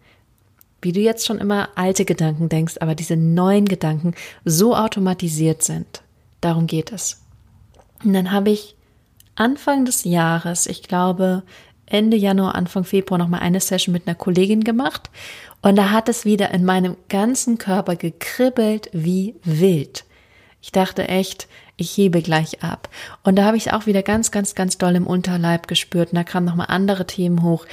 wie 0.83 0.93
du 0.93 1.00
jetzt 1.00 1.27
schon 1.27 1.39
immer 1.39 1.71
alte 1.75 2.05
Gedanken 2.05 2.49
denkst, 2.49 2.77
aber 2.81 2.95
diese 2.95 3.17
neuen 3.17 3.67
Gedanken 3.67 4.15
so 4.45 4.77
automatisiert 4.77 5.62
sind. 5.62 6.03
Darum 6.41 6.67
geht 6.67 6.93
es. 6.93 7.23
Und 8.05 8.15
dann 8.15 8.33
habe 8.33 8.50
ich 8.50 8.77
Anfang 9.35 9.85
des 9.85 10.05
Jahres, 10.05 10.67
ich 10.67 10.83
glaube 10.83 11.43
Ende 11.87 12.17
Januar, 12.17 12.55
Anfang 12.55 12.85
Februar 12.85 13.19
noch 13.19 13.29
mal 13.29 13.41
eine 13.41 13.61
Session 13.61 13.93
mit 13.93 14.07
einer 14.07 14.15
Kollegin 14.15 14.65
gemacht 14.65 15.11
und 15.62 15.77
da 15.77 15.91
hat 15.91 16.09
es 16.09 16.25
wieder 16.25 16.53
in 16.53 16.65
meinem 16.65 16.97
ganzen 17.09 17.59
Körper 17.59 17.97
gekribbelt 17.97 18.89
wie 18.93 19.35
wild. 19.45 20.05
Ich 20.62 20.73
dachte 20.73 21.09
echt, 21.09 21.49
ich 21.81 21.97
hebe 21.97 22.23
gleich 22.23 22.63
ab. 22.63 22.89
Und 23.23 23.37
da 23.37 23.45
habe 23.45 23.57
ich 23.57 23.67
es 23.67 23.73
auch 23.73 23.87
wieder 23.87 24.03
ganz, 24.03 24.31
ganz, 24.31 24.55
ganz 24.55 24.79
doll 24.79 24.95
im 24.97 25.07
Unterleib 25.07 25.67
gespürt. 25.67 26.13
Und 26.13 26.17
da 26.17 26.25
kamen 26.25 26.47
nochmal 26.47 26.67
andere 26.69 27.07
Themen 27.07 27.43
hoch, 27.43 27.67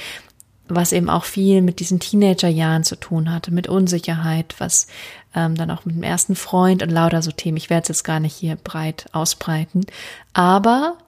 was 0.68 0.92
eben 0.92 1.08
auch 1.08 1.24
viel 1.24 1.62
mit 1.62 1.80
diesen 1.80 2.00
Teenagerjahren 2.00 2.84
zu 2.84 2.96
tun 2.96 3.32
hatte, 3.32 3.50
mit 3.50 3.68
Unsicherheit, 3.68 4.54
was 4.58 4.86
ähm, 5.34 5.54
dann 5.54 5.70
auch 5.70 5.84
mit 5.84 5.96
dem 5.96 6.02
ersten 6.02 6.34
Freund 6.34 6.82
und 6.82 6.90
lauter 6.90 7.22
so 7.22 7.30
Themen. 7.30 7.56
Ich 7.56 7.70
werde 7.70 7.82
es 7.82 7.88
jetzt 7.88 8.04
gar 8.04 8.20
nicht 8.20 8.34
hier 8.34 8.56
breit 8.56 9.06
ausbreiten. 9.12 9.86
Aber 10.32 10.98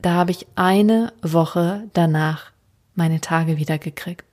da 0.00 0.12
habe 0.12 0.30
ich 0.30 0.46
eine 0.56 1.12
Woche 1.22 1.84
danach 1.92 2.50
meine 2.94 3.20
Tage 3.20 3.56
wieder 3.56 3.78
gekriegt. 3.78 4.29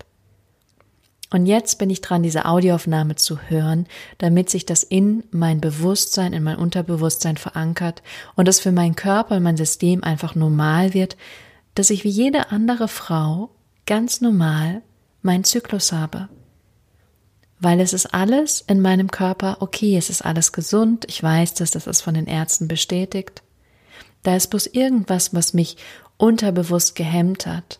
Und 1.29 1.45
jetzt 1.45 1.77
bin 1.77 1.89
ich 1.89 1.99
dran, 1.99 2.23
diese 2.23 2.45
Audioaufnahme 2.45 3.15
zu 3.15 3.37
hören, 3.49 3.87
damit 4.17 4.49
sich 4.49 4.65
das 4.65 4.83
in 4.83 5.23
mein 5.31 5.59
Bewusstsein, 5.59 6.31
in 6.31 6.43
mein 6.43 6.57
Unterbewusstsein 6.57 7.35
verankert 7.35 8.01
und 8.35 8.47
es 8.47 8.61
für 8.61 8.71
meinen 8.71 8.95
Körper 8.95 9.35
und 9.35 9.43
mein 9.43 9.57
System 9.57 10.03
einfach 10.03 10.35
normal 10.35 10.93
wird, 10.93 11.17
dass 11.75 11.89
ich 11.89 12.03
wie 12.05 12.09
jede 12.09 12.51
andere 12.51 12.87
Frau 12.87 13.49
ganz 13.85 14.21
normal 14.21 14.81
meinen 15.21 15.43
Zyklus 15.43 15.91
habe. 15.91 16.29
Weil 17.59 17.81
es 17.81 17.91
ist 17.91 18.13
alles 18.13 18.61
in 18.61 18.81
meinem 18.81 19.11
Körper 19.11 19.57
okay, 19.59 19.97
es 19.97 20.09
ist 20.09 20.23
alles 20.23 20.53
gesund, 20.53 21.05
ich 21.09 21.21
weiß 21.21 21.55
das, 21.55 21.71
das 21.71 21.87
ist 21.87 22.01
von 22.01 22.13
den 22.13 22.27
Ärzten 22.27 22.67
bestätigt. 22.67 23.43
Da 24.23 24.35
ist 24.35 24.47
bloß 24.47 24.67
irgendwas, 24.67 25.33
was 25.33 25.53
mich 25.53 25.77
unterbewusst 26.17 26.95
gehemmt 26.95 27.45
hat. 27.47 27.79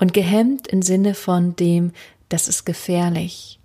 Und 0.00 0.14
gehemmt 0.14 0.68
im 0.68 0.80
Sinne 0.80 1.14
von 1.14 1.56
dem, 1.56 1.92
das 2.28 2.48
ist 2.48 2.64
gefährlich. 2.64 3.58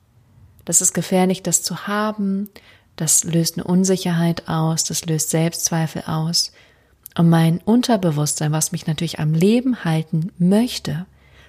Das 0.66 0.82
ist 0.82 0.94
gefährlich, 0.94 1.44
das 1.44 1.64
zu 1.64 1.88
haben. 1.88 2.50
Das 2.96 3.24
löst 3.24 3.58
eine 3.58 3.66
Unsicherheit 3.66 4.48
aus, 4.48 4.84
das 4.84 5.06
löst 5.06 5.30
Selbstzweifel 5.30 6.04
aus. 6.06 6.52
Und 7.18 7.30
mein 7.30 7.60
Unterbewusstsein, 7.60 8.52
was 8.52 8.72
mich 8.72 8.88
natürlich 8.88 9.20
am 9.20 9.34
Leben 9.34 9.84
halten 9.84 10.32
möchte, 10.38 11.06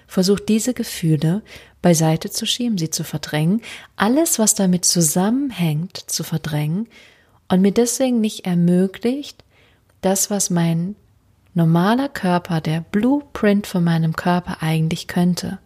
versucht 0.07 0.49
diese 0.49 0.73
Gefühle 0.73 1.41
beiseite 1.81 2.29
zu 2.29 2.45
schieben, 2.45 2.77
sie 2.77 2.89
zu 2.89 3.03
verdrängen, 3.03 3.61
alles, 3.95 4.39
was 4.39 4.55
damit 4.55 4.85
zusammenhängt, 4.85 5.97
zu 5.97 6.23
verdrängen 6.23 6.87
und 7.47 7.61
mir 7.61 7.71
deswegen 7.71 8.21
nicht 8.21 8.45
ermöglicht, 8.45 9.43
das, 10.01 10.29
was 10.29 10.49
mein 10.49 10.95
normaler 11.53 12.09
Körper, 12.09 12.61
der 12.61 12.81
Blueprint 12.81 13.65
von 13.65 13.83
meinem 13.83 14.15
Körper 14.15 14.61
eigentlich 14.61 15.07
könnte. 15.07 15.59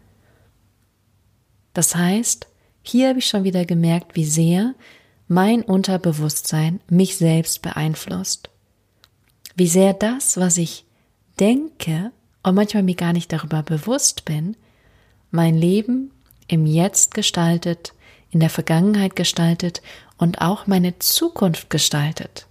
Das 1.80 1.96
heißt, 1.96 2.48
hier 2.82 3.08
habe 3.08 3.20
ich 3.20 3.28
schon 3.28 3.46
wieder 3.46 3.64
gemerkt, 3.64 4.18
wie 4.18 4.26
sehr 4.26 4.76
mein 5.30 5.62
Unterbewusstsein 5.62 6.82
mich 6.90 7.16
selbst 7.16 7.62
beeinflusst. 7.62 8.50
Wie 9.56 9.70
sehr 9.70 9.94
das, 9.94 10.36
was 10.36 10.58
ich 10.58 10.84
denke 11.40 12.12
und 12.44 12.56
manchmal 12.56 12.84
mir 12.84 12.96
gar 12.96 13.14
nicht 13.14 13.32
darüber 13.32 13.64
bewusst 13.64 14.26
bin, 14.26 14.58
mein 15.32 15.56
Leben 15.56 16.12
im 16.50 16.66
Jetzt 16.66 17.14
gestaltet, 17.14 17.94
in 18.30 18.42
der 18.42 18.50
Vergangenheit 18.50 19.16
gestaltet 19.16 19.82
und 20.18 20.42
auch 20.42 20.68
meine 20.68 21.00
Zukunft 21.00 21.70
gestaltet. 21.70 22.46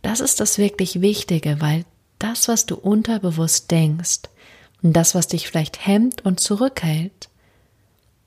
Das 0.00 0.20
ist 0.20 0.40
das 0.40 0.56
wirklich 0.56 1.02
Wichtige, 1.02 1.60
weil 1.60 1.84
das, 2.18 2.48
was 2.48 2.64
du 2.64 2.74
unterbewusst 2.74 3.70
denkst, 3.70 4.20
und 4.82 4.92
das, 4.92 5.14
was 5.14 5.28
dich 5.28 5.48
vielleicht 5.48 5.86
hemmt 5.86 6.24
und 6.24 6.40
zurückhält, 6.40 7.28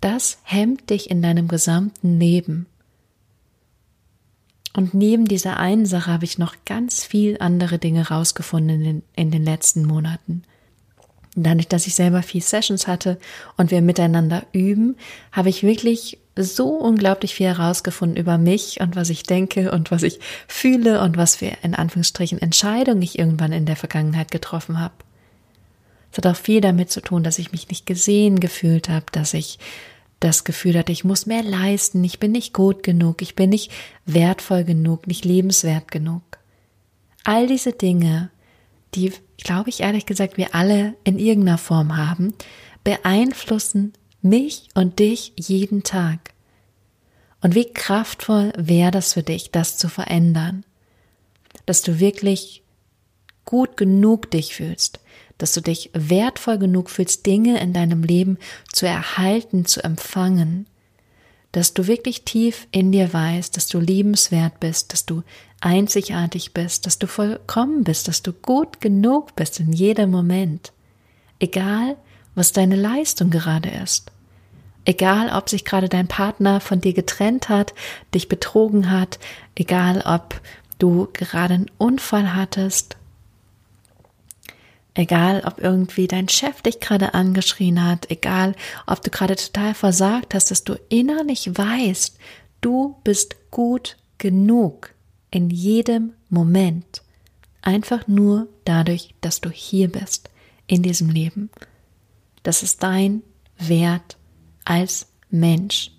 das 0.01 0.39
hemmt 0.43 0.89
dich 0.89 1.09
in 1.09 1.21
deinem 1.21 1.47
gesamten 1.47 2.19
Leben. 2.19 2.65
Und 4.73 4.93
neben 4.93 5.25
dieser 5.25 5.57
einen 5.57 5.85
Sache 5.85 6.11
habe 6.11 6.25
ich 6.25 6.37
noch 6.37 6.55
ganz 6.65 7.03
viel 7.03 7.37
andere 7.39 7.77
Dinge 7.77 8.07
rausgefunden 8.07 8.69
in 8.69 8.83
den, 8.83 9.03
in 9.15 9.31
den 9.31 9.43
letzten 9.43 9.85
Monaten. 9.85 10.43
Dadurch, 11.35 11.67
dass 11.67 11.87
ich 11.87 11.95
selber 11.95 12.23
viel 12.23 12.41
Sessions 12.41 12.87
hatte 12.87 13.17
und 13.57 13.71
wir 13.71 13.81
miteinander 13.81 14.45
üben, 14.51 14.97
habe 15.31 15.49
ich 15.49 15.63
wirklich 15.63 16.17
so 16.37 16.69
unglaublich 16.69 17.35
viel 17.35 17.47
herausgefunden 17.47 18.17
über 18.17 18.37
mich 18.37 18.79
und 18.81 18.95
was 18.95 19.09
ich 19.09 19.23
denke 19.23 19.71
und 19.71 19.91
was 19.91 20.03
ich 20.03 20.19
fühle 20.47 21.01
und 21.01 21.17
was 21.17 21.37
für 21.37 21.51
in 21.61 21.75
Anführungsstrichen 21.75 22.41
Entscheidungen 22.41 23.01
ich 23.01 23.19
irgendwann 23.19 23.51
in 23.51 23.65
der 23.65 23.75
Vergangenheit 23.75 24.31
getroffen 24.31 24.79
habe. 24.79 24.93
Es 26.11 26.17
hat 26.17 26.27
auch 26.27 26.35
viel 26.35 26.61
damit 26.61 26.91
zu 26.91 27.01
tun, 27.01 27.23
dass 27.23 27.39
ich 27.39 27.51
mich 27.51 27.69
nicht 27.69 27.85
gesehen 27.85 28.39
gefühlt 28.39 28.89
habe, 28.89 29.05
dass 29.11 29.33
ich 29.33 29.59
das 30.19 30.43
Gefühl 30.43 30.77
hatte, 30.77 30.91
ich 30.91 31.03
muss 31.03 31.25
mehr 31.25 31.43
leisten, 31.43 32.03
ich 32.03 32.19
bin 32.19 32.31
nicht 32.31 32.53
gut 32.53 32.83
genug, 32.83 33.21
ich 33.21 33.35
bin 33.35 33.49
nicht 33.49 33.71
wertvoll 34.05 34.63
genug, 34.63 35.07
nicht 35.07 35.25
lebenswert 35.25 35.89
genug. 35.89 36.21
All 37.23 37.47
diese 37.47 37.73
Dinge, 37.73 38.29
die, 38.93 39.13
glaube 39.37 39.69
ich 39.69 39.79
ehrlich 39.79 40.05
gesagt, 40.05 40.37
wir 40.37 40.53
alle 40.53 40.95
in 41.03 41.17
irgendeiner 41.17 41.57
Form 41.57 41.97
haben, 41.97 42.33
beeinflussen 42.83 43.93
mich 44.21 44.67
und 44.75 44.99
dich 44.99 45.33
jeden 45.37 45.83
Tag. 45.83 46.33
Und 47.41 47.55
wie 47.55 47.71
kraftvoll 47.71 48.53
wäre 48.55 48.91
das 48.91 49.13
für 49.13 49.23
dich, 49.23 49.51
das 49.51 49.77
zu 49.77 49.89
verändern, 49.89 50.63
dass 51.65 51.81
du 51.81 51.99
wirklich 51.99 52.63
gut 53.45 53.75
genug 53.77 54.29
dich 54.29 54.55
fühlst, 54.55 54.99
dass 55.41 55.53
du 55.53 55.61
dich 55.61 55.89
wertvoll 55.93 56.59
genug 56.59 56.89
fühlst, 56.89 57.25
Dinge 57.25 57.59
in 57.59 57.73
deinem 57.73 58.03
Leben 58.03 58.37
zu 58.71 58.85
erhalten, 58.85 59.65
zu 59.65 59.83
empfangen, 59.83 60.67
dass 61.51 61.73
du 61.73 61.87
wirklich 61.87 62.23
tief 62.23 62.67
in 62.71 62.91
dir 62.91 63.11
weißt, 63.11 63.57
dass 63.57 63.67
du 63.67 63.79
liebenswert 63.79 64.59
bist, 64.59 64.93
dass 64.93 65.05
du 65.05 65.23
einzigartig 65.59 66.53
bist, 66.53 66.85
dass 66.85 66.99
du 66.99 67.07
vollkommen 67.07 67.83
bist, 67.83 68.07
dass 68.07 68.21
du 68.21 68.33
gut 68.33 68.81
genug 68.81 69.35
bist 69.35 69.59
in 69.59 69.73
jedem 69.73 70.11
Moment. 70.11 70.71
Egal, 71.39 71.97
was 72.35 72.53
deine 72.53 72.75
Leistung 72.75 73.29
gerade 73.29 73.69
ist. 73.69 74.11
Egal, 74.85 75.31
ob 75.35 75.49
sich 75.49 75.65
gerade 75.65 75.89
dein 75.89 76.07
Partner 76.07 76.59
von 76.59 76.81
dir 76.81 76.93
getrennt 76.93 77.49
hat, 77.49 77.73
dich 78.13 78.29
betrogen 78.29 78.89
hat, 78.89 79.19
egal, 79.55 80.03
ob 80.05 80.39
du 80.79 81.07
gerade 81.13 81.55
einen 81.55 81.71
Unfall 81.77 82.35
hattest 82.35 82.97
Egal, 84.93 85.43
ob 85.45 85.59
irgendwie 85.59 86.07
dein 86.07 86.27
Chef 86.27 86.61
dich 86.61 86.81
gerade 86.81 87.13
angeschrien 87.13 87.83
hat, 87.83 88.11
egal, 88.11 88.55
ob 88.85 89.01
du 89.01 89.09
gerade 89.09 89.37
total 89.37 89.73
versagt 89.73 90.33
hast, 90.33 90.51
dass 90.51 90.65
du 90.65 90.77
innerlich 90.89 91.49
weißt, 91.57 92.17
du 92.59 92.97
bist 93.03 93.35
gut 93.51 93.97
genug 94.17 94.93
in 95.29 95.49
jedem 95.49 96.13
Moment. 96.29 97.03
Einfach 97.61 98.07
nur 98.07 98.47
dadurch, 98.65 99.15
dass 99.21 99.39
du 99.39 99.49
hier 99.49 99.89
bist, 99.89 100.29
in 100.67 100.83
diesem 100.83 101.09
Leben. 101.09 101.49
Das 102.43 102.63
ist 102.63 102.83
dein 102.83 103.23
Wert 103.57 104.17
als 104.65 105.07
Mensch. 105.29 105.91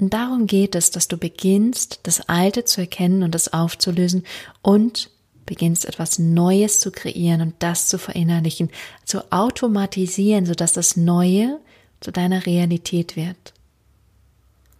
Und 0.00 0.14
darum 0.14 0.46
geht 0.46 0.74
es, 0.74 0.90
dass 0.90 1.08
du 1.08 1.16
beginnst, 1.16 2.00
das 2.04 2.28
Alte 2.28 2.64
zu 2.64 2.80
erkennen 2.80 3.22
und 3.22 3.34
das 3.34 3.52
aufzulösen 3.52 4.24
und 4.62 5.10
beginnst 5.48 5.86
etwas 5.86 6.18
Neues 6.18 6.78
zu 6.78 6.92
kreieren 6.92 7.40
und 7.40 7.54
das 7.58 7.88
zu 7.88 7.98
verinnerlichen, 7.98 8.70
zu 9.04 9.32
automatisieren, 9.32 10.46
sodass 10.46 10.74
das 10.74 10.96
Neue 10.96 11.58
zu 12.00 12.12
deiner 12.12 12.46
Realität 12.46 13.16
wird. 13.16 13.54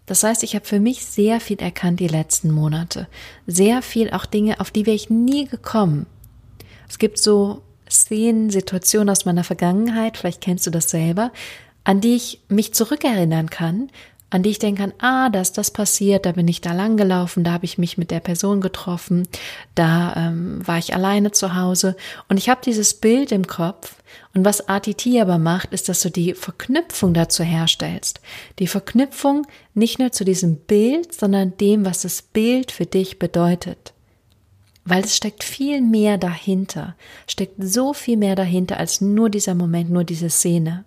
Das 0.06 0.22
heißt, 0.22 0.42
ich 0.42 0.54
habe 0.54 0.64
für 0.64 0.80
mich 0.80 1.04
sehr 1.04 1.40
viel 1.40 1.58
erkannt 1.58 2.00
die 2.00 2.08
letzten 2.08 2.50
Monate. 2.50 3.08
Sehr 3.46 3.82
viel 3.82 4.10
auch 4.10 4.26
Dinge, 4.26 4.60
auf 4.60 4.70
die 4.70 4.86
wäre 4.86 4.96
ich 4.96 5.10
nie 5.10 5.46
gekommen. 5.46 6.06
Es 6.88 6.98
gibt 6.98 7.18
so 7.18 7.62
Szenen, 7.90 8.50
Situationen 8.50 9.10
aus 9.10 9.24
meiner 9.24 9.44
Vergangenheit, 9.44 10.16
vielleicht 10.16 10.40
kennst 10.40 10.66
du 10.66 10.70
das 10.70 10.90
selber, 10.90 11.32
an 11.84 12.00
die 12.00 12.16
ich 12.16 12.40
mich 12.48 12.74
zurückerinnern 12.74 13.50
kann, 13.50 13.90
an 14.30 14.42
die 14.42 14.50
ich 14.50 14.58
denken 14.58 14.80
kann, 14.80 14.92
ah, 14.98 15.30
da 15.30 15.40
ist 15.40 15.56
das 15.56 15.70
passiert, 15.70 16.26
da 16.26 16.32
bin 16.32 16.48
ich 16.48 16.60
da 16.60 16.72
lang 16.72 16.96
gelaufen, 16.96 17.44
da 17.44 17.52
habe 17.52 17.64
ich 17.64 17.78
mich 17.78 17.96
mit 17.96 18.10
der 18.10 18.20
Person 18.20 18.60
getroffen, 18.60 19.26
da 19.74 20.14
ähm, 20.16 20.66
war 20.66 20.78
ich 20.78 20.94
alleine 20.94 21.32
zu 21.32 21.54
Hause 21.54 21.96
und 22.28 22.36
ich 22.36 22.48
habe 22.48 22.60
dieses 22.64 22.94
Bild 22.94 23.32
im 23.32 23.46
Kopf 23.46 23.96
und 24.34 24.44
was 24.44 24.68
ATT 24.68 25.06
aber 25.20 25.38
macht, 25.38 25.72
ist, 25.72 25.88
dass 25.88 26.00
du 26.00 26.10
die 26.10 26.34
Verknüpfung 26.34 27.14
dazu 27.14 27.42
herstellst. 27.42 28.20
Die 28.58 28.66
Verknüpfung 28.66 29.46
nicht 29.74 29.98
nur 29.98 30.12
zu 30.12 30.24
diesem 30.24 30.56
Bild, 30.56 31.12
sondern 31.12 31.56
dem, 31.56 31.84
was 31.84 32.02
das 32.02 32.22
Bild 32.22 32.70
für 32.70 32.86
dich 32.86 33.18
bedeutet. 33.18 33.94
Weil 34.84 35.04
es 35.04 35.16
steckt 35.16 35.44
viel 35.44 35.82
mehr 35.82 36.18
dahinter, 36.18 36.94
steckt 37.26 37.56
so 37.62 37.92
viel 37.92 38.16
mehr 38.16 38.36
dahinter 38.36 38.78
als 38.78 39.00
nur 39.00 39.28
dieser 39.28 39.54
Moment, 39.54 39.90
nur 39.90 40.04
diese 40.04 40.30
Szene. 40.30 40.84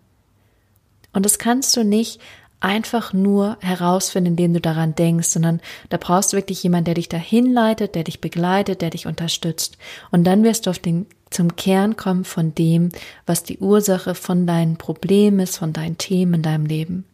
Und 1.14 1.26
das 1.26 1.40
kannst 1.40 1.76
du 1.76 1.84
nicht 1.84 2.20
einfach 2.62 3.12
nur 3.12 3.58
herausfinden, 3.60 4.32
indem 4.32 4.54
du 4.54 4.62
daran 4.62 4.96
denkst, 4.96 5.28
sondern 5.28 5.60
da 5.90 5.98
brauchst 5.98 6.32
du 6.32 6.38
wirklich 6.38 6.64
jemanden, 6.64 6.86
der 6.86 6.94
dich 6.94 7.10
dahin 7.10 7.52
leitet, 7.52 7.96
der 7.96 8.04
dich 8.04 8.22
begleitet, 8.22 8.82
der 8.82 8.92
dich 8.92 9.08
unterstützt. 9.08 9.78
Und 10.12 10.24
dann 10.24 10.44
wirst 10.44 10.66
du 10.66 10.70
auf 10.70 10.80
den, 10.80 11.08
zum 11.32 11.56
Kern 11.56 11.98
kommen 11.98 12.24
von 12.24 12.56
dem, 12.56 12.90
was 13.26 13.44
die 13.44 13.58
Ursache 13.58 14.16
von 14.16 14.46
deinen 14.46 14.78
Problemen 14.78 15.40
ist, 15.40 15.58
von 15.58 15.74
deinen 15.74 15.98
Themen 15.98 16.36
in 16.36 16.42
deinem 16.44 16.66
Leben. 16.66 17.06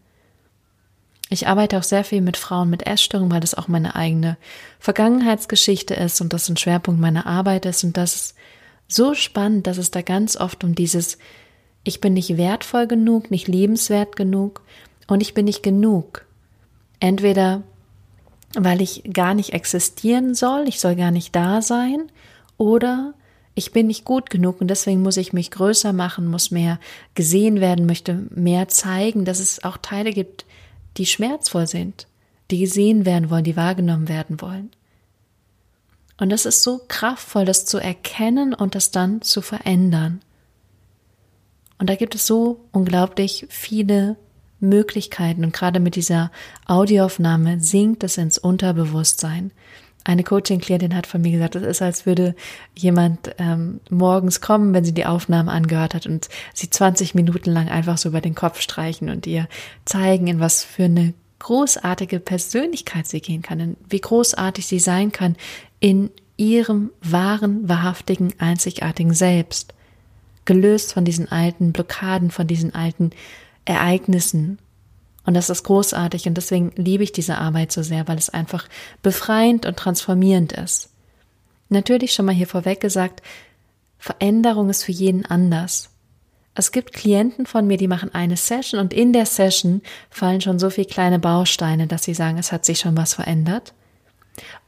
Ich 1.29 1.47
arbeite 1.47 1.77
auch 1.77 1.83
sehr 1.83 2.03
viel 2.03 2.21
mit 2.21 2.37
Frauen 2.37 2.69
mit 2.69 2.85
Essstörungen, 2.85 3.31
weil 3.31 3.41
das 3.41 3.53
auch 3.53 3.67
meine 3.67 3.95
eigene 3.95 4.37
Vergangenheitsgeschichte 4.79 5.93
ist 5.93 6.21
und 6.21 6.33
das 6.33 6.47
ein 6.49 6.57
Schwerpunkt 6.57 7.01
meiner 7.01 7.25
Arbeit 7.25 7.65
ist. 7.65 7.83
Und 7.83 7.97
das 7.97 8.15
ist 8.15 8.35
so 8.87 9.13
spannend, 9.13 9.67
dass 9.67 9.77
es 9.77 9.91
da 9.91 10.01
ganz 10.01 10.37
oft 10.37 10.63
um 10.63 10.75
dieses 10.75 11.17
Ich 11.83 11.99
bin 11.99 12.13
nicht 12.13 12.37
wertvoll 12.37 12.87
genug, 12.87 13.29
nicht 13.31 13.47
liebenswert 13.47 14.15
genug 14.15 14.61
und 15.07 15.21
ich 15.21 15.33
bin 15.33 15.45
nicht 15.45 15.63
genug. 15.63 16.25
Entweder 16.99 17.63
weil 18.55 18.81
ich 18.81 19.03
gar 19.13 19.33
nicht 19.33 19.53
existieren 19.53 20.33
soll, 20.33 20.65
ich 20.67 20.79
soll 20.79 20.95
gar 20.95 21.11
nicht 21.11 21.35
da 21.35 21.61
sein, 21.61 22.11
oder 22.57 23.13
ich 23.55 23.71
bin 23.71 23.87
nicht 23.87 24.05
gut 24.05 24.29
genug 24.29 24.61
und 24.61 24.67
deswegen 24.67 25.01
muss 25.01 25.17
ich 25.17 25.33
mich 25.33 25.51
größer 25.51 25.93
machen, 25.93 26.27
muss 26.27 26.51
mehr 26.51 26.79
gesehen 27.15 27.59
werden, 27.59 27.85
möchte 27.85 28.25
mehr 28.29 28.67
zeigen, 28.67 29.25
dass 29.25 29.39
es 29.39 29.63
auch 29.63 29.77
Teile 29.77 30.11
gibt, 30.11 30.45
die 30.97 31.05
schmerzvoll 31.05 31.67
sind, 31.67 32.07
die 32.49 32.59
gesehen 32.59 33.05
werden 33.05 33.29
wollen, 33.29 33.43
die 33.43 33.57
wahrgenommen 33.57 34.07
werden 34.07 34.41
wollen. 34.41 34.71
Und 36.19 36.29
das 36.29 36.45
ist 36.45 36.63
so 36.63 36.81
kraftvoll, 36.87 37.45
das 37.45 37.65
zu 37.65 37.77
erkennen 37.77 38.53
und 38.53 38.73
das 38.73 38.89
dann 38.89 39.21
zu 39.21 39.41
verändern. 39.41 40.21
Und 41.77 41.89
da 41.91 41.95
gibt 41.95 42.15
es 42.15 42.25
so 42.25 42.61
unglaublich 42.71 43.45
viele 43.49 44.17
Möglichkeiten 44.59 45.43
und 45.43 45.53
gerade 45.53 45.79
mit 45.79 45.95
dieser 45.95 46.31
Audioaufnahme 46.65 47.59
sinkt 47.59 48.03
es 48.03 48.17
ins 48.17 48.37
Unterbewusstsein. 48.37 49.51
Eine 50.03 50.23
Coaching-Klientin 50.23 50.95
hat 50.95 51.05
von 51.05 51.21
mir 51.21 51.31
gesagt, 51.31 51.55
es 51.55 51.63
ist, 51.63 51.81
als 51.81 52.05
würde 52.05 52.33
jemand 52.75 53.35
ähm, 53.39 53.81
morgens 53.89 54.39
kommen, 54.39 54.73
wenn 54.73 54.85
sie 54.85 54.93
die 54.93 55.05
Aufnahme 55.05 55.51
angehört 55.51 55.93
hat 55.93 56.05
und 56.05 56.29
sie 56.53 56.69
20 56.69 57.13
Minuten 57.13 57.51
lang 57.51 57.67
einfach 57.67 57.97
so 57.97 58.09
über 58.09 58.21
den 58.21 58.33
Kopf 58.33 58.61
streichen 58.61 59.09
und 59.09 59.27
ihr 59.27 59.49
zeigen, 59.83 60.27
in 60.27 60.39
was 60.39 60.63
für 60.63 60.85
eine 60.85 61.13
großartige 61.39 62.19
Persönlichkeit 62.19 63.05
sie 63.05 63.19
gehen 63.19 63.41
kann, 63.41 63.75
wie 63.89 63.99
großartig 63.99 64.65
sie 64.65 64.79
sein 64.79 65.11
kann 65.11 65.35
in 65.79 66.09
ihrem 66.37 66.91
wahren, 67.01 67.67
wahrhaftigen, 67.67 68.33
einzigartigen 68.37 69.13
Selbst. 69.13 69.73
Gelöst 70.45 70.93
von 70.93 71.03
diesen 71.03 71.29
alten 71.29 71.73
Blockaden, 71.73 72.31
von 72.31 72.47
diesen 72.47 72.73
alten 72.73 73.09
Ereignissen. 73.67 74.59
Und 75.25 75.33
das 75.33 75.49
ist 75.49 75.63
großartig 75.63 76.27
und 76.27 76.35
deswegen 76.35 76.71
liebe 76.75 77.03
ich 77.03 77.11
diese 77.11 77.37
Arbeit 77.37 77.71
so 77.71 77.83
sehr, 77.83 78.07
weil 78.07 78.17
es 78.17 78.29
einfach 78.29 78.67
befreiend 79.01 79.65
und 79.65 79.77
transformierend 79.77 80.53
ist. 80.53 80.89
Natürlich 81.69 82.13
schon 82.13 82.25
mal 82.25 82.35
hier 82.35 82.47
vorweg 82.47 82.79
gesagt, 82.79 83.21
Veränderung 83.99 84.69
ist 84.69 84.83
für 84.83 84.93
jeden 84.93 85.25
anders. 85.25 85.89
Es 86.55 86.71
gibt 86.71 86.93
Klienten 86.93 87.45
von 87.45 87.67
mir, 87.67 87.77
die 87.77 87.89
machen 87.89 88.15
eine 88.15 88.37
Session 88.37 88.79
und 88.79 88.93
in 88.93 89.11
der 89.11 89.25
Session 89.25 89.81
fallen 90.09 90.41
schon 90.41 90.59
so 90.59 90.69
viele 90.69 90.87
kleine 90.87 91.19
Bausteine, 91.19 91.87
dass 91.87 92.03
sie 92.03 92.13
sagen, 92.13 92.37
es 92.37 92.51
hat 92.51 92.65
sich 92.65 92.79
schon 92.79 92.95
was 92.95 93.13
verändert. 93.13 93.73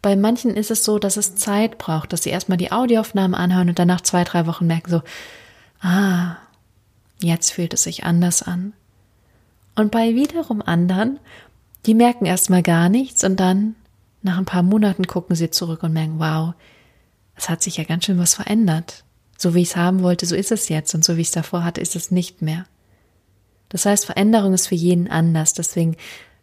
Bei 0.02 0.16
manchen 0.16 0.56
ist 0.56 0.72
es 0.72 0.84
so, 0.84 1.00
dass 1.00 1.16
es 1.18 1.36
Zeit 1.36 1.78
braucht, 1.78 2.12
dass 2.12 2.24
sie 2.24 2.30
erstmal 2.32 2.58
die 2.58 2.72
Audioaufnahmen 2.72 3.34
anhören 3.34 3.70
und 3.70 3.80
danach 3.80 4.02
zwei, 4.02 4.24
drei 4.24 4.46
Wochen 4.46 4.68
merken 4.68 4.92
so, 4.92 5.02
ah, 5.82 6.36
jetzt 7.22 7.52
fühlt 7.52 7.74
es 7.74 7.84
sich 7.84 8.04
anders 8.04 8.44
an. 8.44 8.74
Und 9.80 9.92
bei 9.92 10.14
wiederum 10.14 10.62
anderen, 10.62 11.20
die 11.86 11.94
merken 11.94 12.26
erstmal 12.26 12.64
gar 12.64 12.90
nichts 12.90 13.24
und 13.24 13.40
dann 13.40 13.76
nach 14.22 14.38
ein 14.38 14.44
paar 14.44 14.62
Monaten 14.62 15.08
gucken 15.08 15.38
sie 15.38 15.52
zurück 15.52 15.84
und 15.84 15.94
merken, 15.94 16.20
wow, 16.20 16.54
es 17.36 17.48
hat 17.48 17.64
sich 17.64 17.78
ja 17.78 17.86
ganz 17.86 18.04
schön 18.04 18.20
was 18.20 18.34
verändert. 18.34 19.06
So 19.38 19.56
wie 19.56 19.62
ich 19.62 19.70
es 19.70 19.76
haben 19.78 20.04
wollte, 20.04 20.26
so 20.26 20.36
ist 20.36 20.52
es 20.52 20.68
jetzt 20.68 20.94
und 20.96 21.06
so 21.06 21.16
wie 21.16 21.22
ich 21.22 21.28
es 21.28 21.34
davor 21.34 21.64
hatte, 21.64 21.80
ist 21.80 21.96
es 21.96 22.12
nicht 22.12 22.42
mehr. 22.42 22.66
Das 23.70 23.86
heißt, 23.86 24.06
Veränderung 24.06 24.54
ist 24.54 24.68
für 24.68 24.76
jeden 24.76 25.08
anders. 25.08 25.54
Deswegen 25.54 25.96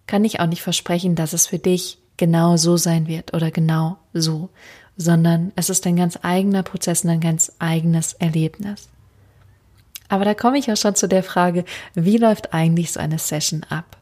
kann 0.07 0.25
ich 0.25 0.41
auch 0.41 0.47
nicht 0.47 0.63
versprechen, 0.63 1.15
dass 1.15 1.35
es 1.35 1.47
für 1.47 1.59
dich 1.59 1.99
genau 2.17 2.57
so 2.57 2.79
sein 2.79 3.07
wird 3.07 3.35
oder 3.35 3.51
genau 3.51 3.99
so, 4.15 4.49
sondern 4.97 5.53
es 5.57 5.69
ist 5.69 5.87
ein 5.87 5.97
ganz 5.97 6.19
eigener 6.23 6.63
Prozess 6.63 7.05
und 7.05 7.11
ein 7.11 7.21
ganz 7.21 7.53
eigenes 7.59 8.15
Erlebnis. 8.15 8.89
Aber 10.09 10.25
da 10.25 10.35
komme 10.35 10.59
ich 10.59 10.67
ja 10.67 10.77
schon 10.77 10.95
zu 10.95 11.09
der 11.09 11.23
Frage, 11.23 11.65
wie 11.95 12.19
läuft 12.19 12.53
eigentlich 12.53 12.93
so 12.93 13.01
eine 13.01 13.19
Session 13.19 13.65
ab? 13.69 13.97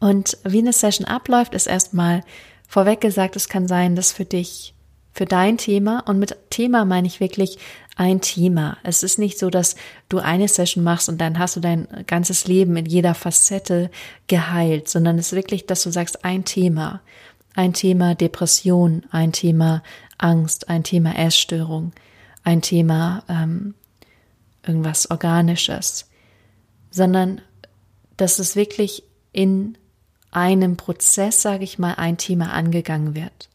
Und 0.00 0.36
wie 0.44 0.58
eine 0.58 0.72
Session 0.72 1.06
abläuft, 1.06 1.54
ist 1.54 1.66
erstmal 1.66 2.22
vorweg 2.66 3.00
gesagt, 3.00 3.36
es 3.36 3.48
kann 3.48 3.68
sein, 3.68 3.94
dass 3.94 4.12
für 4.12 4.24
dich, 4.24 4.74
für 5.12 5.26
dein 5.26 5.58
Thema, 5.58 6.00
und 6.08 6.18
mit 6.18 6.36
Thema 6.50 6.84
meine 6.84 7.06
ich 7.06 7.20
wirklich 7.20 7.58
ein 7.96 8.20
Thema. 8.20 8.78
Es 8.82 9.02
ist 9.02 9.18
nicht 9.18 9.38
so, 9.38 9.50
dass 9.50 9.76
du 10.08 10.18
eine 10.18 10.48
Session 10.48 10.82
machst 10.82 11.08
und 11.08 11.20
dann 11.20 11.38
hast 11.38 11.56
du 11.56 11.60
dein 11.60 11.86
ganzes 12.06 12.46
Leben 12.46 12.76
in 12.76 12.86
jeder 12.86 13.14
Facette 13.14 13.90
geheilt, 14.26 14.88
sondern 14.88 15.18
es 15.18 15.26
ist 15.26 15.36
wirklich, 15.36 15.66
dass 15.66 15.82
du 15.82 15.90
sagst, 15.90 16.24
ein 16.24 16.44
Thema. 16.44 17.02
Ein 17.54 17.74
Thema 17.74 18.14
Depression, 18.14 19.04
ein 19.10 19.32
Thema 19.32 19.82
Angst, 20.16 20.70
ein 20.70 20.84
Thema 20.84 21.16
Essstörung, 21.18 21.92
ein 22.44 22.62
Thema 22.62 23.24
ähm, 23.28 23.74
irgendwas 24.66 25.10
Organisches, 25.10 26.08
sondern 26.90 27.40
dass 28.16 28.38
es 28.38 28.56
wirklich 28.56 29.02
in 29.32 29.76
einem 30.30 30.76
Prozess, 30.76 31.42
sage 31.42 31.64
ich 31.64 31.78
mal, 31.78 31.94
ein 31.94 32.16
Thema 32.16 32.52
angegangen 32.52 33.14
wird. 33.14 33.48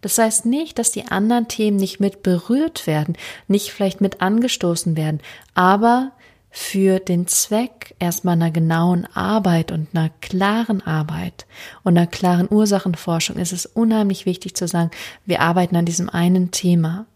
Das 0.00 0.18
heißt 0.18 0.46
nicht, 0.46 0.78
dass 0.78 0.92
die 0.92 1.08
anderen 1.08 1.48
Themen 1.48 1.76
nicht 1.76 2.00
mit 2.00 2.22
berührt 2.22 2.86
werden, 2.86 3.16
nicht 3.48 3.72
vielleicht 3.72 4.00
mit 4.00 4.20
angestoßen 4.20 4.96
werden, 4.96 5.20
aber 5.54 6.12
für 6.50 6.98
den 6.98 7.26
Zweck 7.26 7.94
erstmal 7.98 8.34
einer 8.34 8.50
genauen 8.50 9.06
Arbeit 9.14 9.70
und 9.70 9.88
einer 9.92 10.10
klaren 10.20 10.80
Arbeit 10.82 11.46
und 11.82 11.96
einer 11.96 12.06
klaren 12.06 12.48
Ursachenforschung 12.50 13.36
ist 13.36 13.52
es 13.52 13.66
unheimlich 13.66 14.24
wichtig 14.24 14.56
zu 14.56 14.66
sagen, 14.66 14.90
wir 15.26 15.40
arbeiten 15.40 15.76
an 15.76 15.84
diesem 15.84 16.08
einen 16.08 16.50
Thema. 16.50 17.06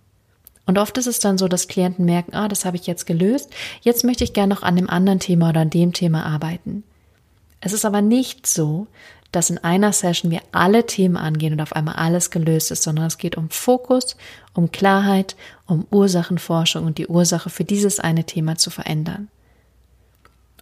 Und 0.67 0.79
oft 0.79 0.97
ist 0.99 1.07
es 1.07 1.19
dann 1.19 1.39
so, 1.39 1.49
dass 1.49 1.69
Klienten 1.69 2.05
merken, 2.05 2.35
ah, 2.35 2.49
das 2.49 2.65
habe 2.65 2.77
ich 2.77 2.87
jetzt 2.87 3.07
gelöst, 3.07 3.51
jetzt 3.81 4.05
möchte 4.05 4.25
ich 4.25 4.33
gerne 4.33 4.55
noch 4.55 4.63
an 4.63 4.77
dem 4.77 4.89
anderen 4.89 5.19
Thema 5.19 5.51
oder 5.51 5.61
an 5.61 5.71
dem 5.71 5.93
Thema 5.93 6.25
arbeiten. 6.25 6.85
Es 7.61 7.73
ist 7.73 7.85
aber 7.85 8.03
nicht 8.03 8.47
so, 8.47 8.87
dass 9.33 9.49
in 9.49 9.59
einer 9.59 9.93
Session 9.93 10.31
wir 10.31 10.43
alle 10.53 10.85
Themen 10.87 11.17
angehen 11.17 11.55
und 11.55 11.61
auf 11.63 11.75
einmal 11.75 11.95
alles 11.95 12.31
gelöst 12.31 12.71
ist, 12.71 12.83
sondern 12.83 13.07
es 13.07 13.19
geht 13.19 13.37
um 13.37 13.49
Fokus, 13.49 14.17
um 14.53 14.71
Klarheit, 14.71 15.37
um 15.67 15.87
Ursachenforschung 15.91 16.85
und 16.85 16.99
die 16.99 17.07
Ursache 17.07 17.49
für 17.49 17.65
dieses 17.65 17.99
eine 17.99 18.25
Thema 18.25 18.57
zu 18.57 18.71
verändern. 18.71 19.29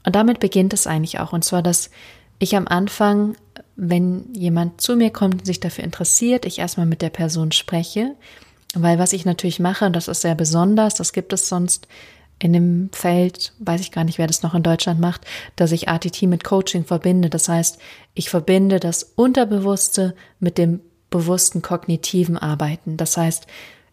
Und 0.06 0.14
damit 0.14 0.40
beginnt 0.40 0.72
es 0.72 0.86
eigentlich 0.86 1.18
auch, 1.18 1.32
und 1.32 1.44
zwar, 1.44 1.62
dass 1.62 1.90
ich 2.38 2.56
am 2.56 2.68
Anfang, 2.68 3.36
wenn 3.76 4.32
jemand 4.34 4.80
zu 4.80 4.96
mir 4.96 5.10
kommt 5.10 5.40
und 5.40 5.46
sich 5.46 5.60
dafür 5.60 5.84
interessiert, 5.84 6.46
ich 6.46 6.58
erstmal 6.58 6.86
mit 6.86 7.02
der 7.02 7.10
Person 7.10 7.52
spreche, 7.52 8.14
weil 8.74 8.98
was 8.98 9.12
ich 9.12 9.24
natürlich 9.24 9.60
mache, 9.60 9.86
und 9.86 9.94
das 9.94 10.08
ist 10.08 10.20
sehr 10.20 10.34
besonders, 10.34 10.94
das 10.94 11.12
gibt 11.12 11.32
es 11.32 11.48
sonst 11.48 11.88
in 12.38 12.52
dem 12.52 12.88
Feld, 12.92 13.52
weiß 13.58 13.80
ich 13.82 13.92
gar 13.92 14.04
nicht, 14.04 14.18
wer 14.18 14.26
das 14.26 14.42
noch 14.42 14.54
in 14.54 14.62
Deutschland 14.62 14.98
macht, 14.98 15.26
dass 15.56 15.72
ich 15.72 15.88
ATT 15.88 16.22
mit 16.22 16.42
Coaching 16.42 16.84
verbinde. 16.84 17.28
Das 17.28 17.48
heißt, 17.48 17.78
ich 18.14 18.30
verbinde 18.30 18.80
das 18.80 19.02
Unterbewusste 19.02 20.14
mit 20.38 20.56
dem 20.56 20.80
bewussten 21.10 21.60
kognitiven 21.60 22.38
Arbeiten. 22.38 22.96
Das 22.96 23.16
heißt, 23.16 23.46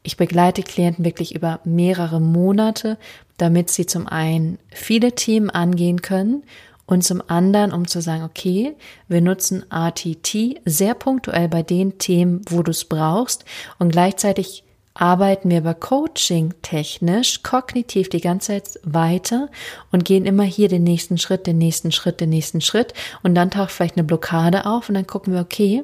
ich 0.03 0.15
begleite 0.15 0.63
Klienten 0.63 1.03
wirklich 1.03 1.35
über 1.35 1.59
mehrere 1.65 2.21
Monate, 2.21 2.97
damit 3.35 3.69
sie 3.69 3.85
zum 3.85 4.07
einen 4.07 4.59
viele 4.71 5.13
Themen 5.13 5.49
angehen 5.49 6.01
können 6.01 6.43
und 6.85 7.03
zum 7.03 7.21
anderen, 7.27 7.73
um 7.73 7.85
zu 7.85 8.01
sagen, 8.01 8.23
okay, 8.23 8.75
wir 9.09 9.19
nutzen 9.19 9.65
ATT 9.69 10.61
sehr 10.63 10.93
punktuell 10.93 11.49
bei 11.49 11.63
den 11.63 11.97
Themen, 11.97 12.41
wo 12.47 12.63
du 12.63 12.71
es 12.71 12.85
brauchst 12.85 13.43
und 13.77 13.91
gleichzeitig 13.91 14.63
arbeiten 14.99 15.49
wir 15.49 15.59
aber 15.59 15.75
Coaching 15.75 16.53
technisch, 16.61 17.43
kognitiv 17.43 18.09
die 18.09 18.21
ganze 18.21 18.47
Zeit 18.47 18.79
weiter 18.83 19.49
und 19.91 20.05
gehen 20.05 20.25
immer 20.25 20.43
hier 20.43 20.69
den 20.69 20.83
nächsten 20.83 21.17
Schritt, 21.17 21.45
den 21.45 21.57
nächsten 21.57 21.91
Schritt, 21.91 22.19
den 22.19 22.29
nächsten 22.29 22.61
Schritt 22.61 22.93
und 23.23 23.35
dann 23.35 23.51
taucht 23.51 23.71
vielleicht 23.71 23.95
eine 23.95 24.03
Blockade 24.03 24.65
auf 24.65 24.89
und 24.89 24.95
dann 24.95 25.07
gucken 25.07 25.33
wir, 25.33 25.41
okay, 25.41 25.83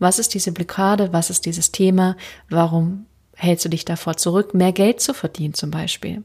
was 0.00 0.18
ist 0.18 0.34
diese 0.34 0.52
Blockade, 0.52 1.12
was 1.12 1.30
ist 1.30 1.46
dieses 1.46 1.72
Thema, 1.72 2.16
warum 2.48 3.06
hältst 3.34 3.64
du 3.64 3.68
dich 3.68 3.84
davor 3.84 4.16
zurück, 4.16 4.54
mehr 4.54 4.72
Geld 4.72 5.00
zu 5.00 5.14
verdienen 5.14 5.54
zum 5.54 5.70
Beispiel. 5.70 6.24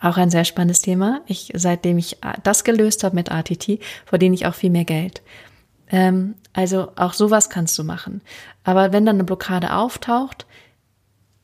Auch 0.00 0.16
ein 0.16 0.30
sehr 0.30 0.44
spannendes 0.44 0.82
Thema. 0.82 1.20
Ich, 1.26 1.52
seitdem 1.54 1.98
ich 1.98 2.18
das 2.42 2.64
gelöst 2.64 3.04
habe 3.04 3.14
mit 3.14 3.30
ATT, 3.30 3.78
verdiene 4.04 4.34
ich 4.34 4.46
auch 4.46 4.54
viel 4.54 4.70
mehr 4.70 4.84
Geld. 4.84 5.22
Ähm, 5.90 6.34
also 6.52 6.88
auch 6.96 7.12
sowas 7.12 7.50
kannst 7.50 7.78
du 7.78 7.84
machen. 7.84 8.20
Aber 8.64 8.92
wenn 8.92 9.06
dann 9.06 9.16
eine 9.16 9.24
Blockade 9.24 9.74
auftaucht, 9.74 10.46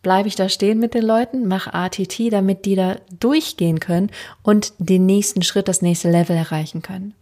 bleibe 0.02 0.28
ich 0.28 0.37
da 0.37 0.48
stehen 0.48 0.78
mit 0.78 0.94
den 0.94 1.04
Leuten, 1.04 1.48
mache 1.48 1.74
ATT, 1.74 2.32
damit 2.32 2.64
die 2.64 2.76
da 2.76 2.96
durchgehen 3.18 3.80
können 3.80 4.11
und 4.42 4.72
den 4.78 5.06
nächsten 5.06 5.42
Schritt, 5.42 5.68
das 5.68 5.82
nächste 5.82 6.11
Level 6.11 6.37
erreichen 6.37 6.82
können. 6.82 7.14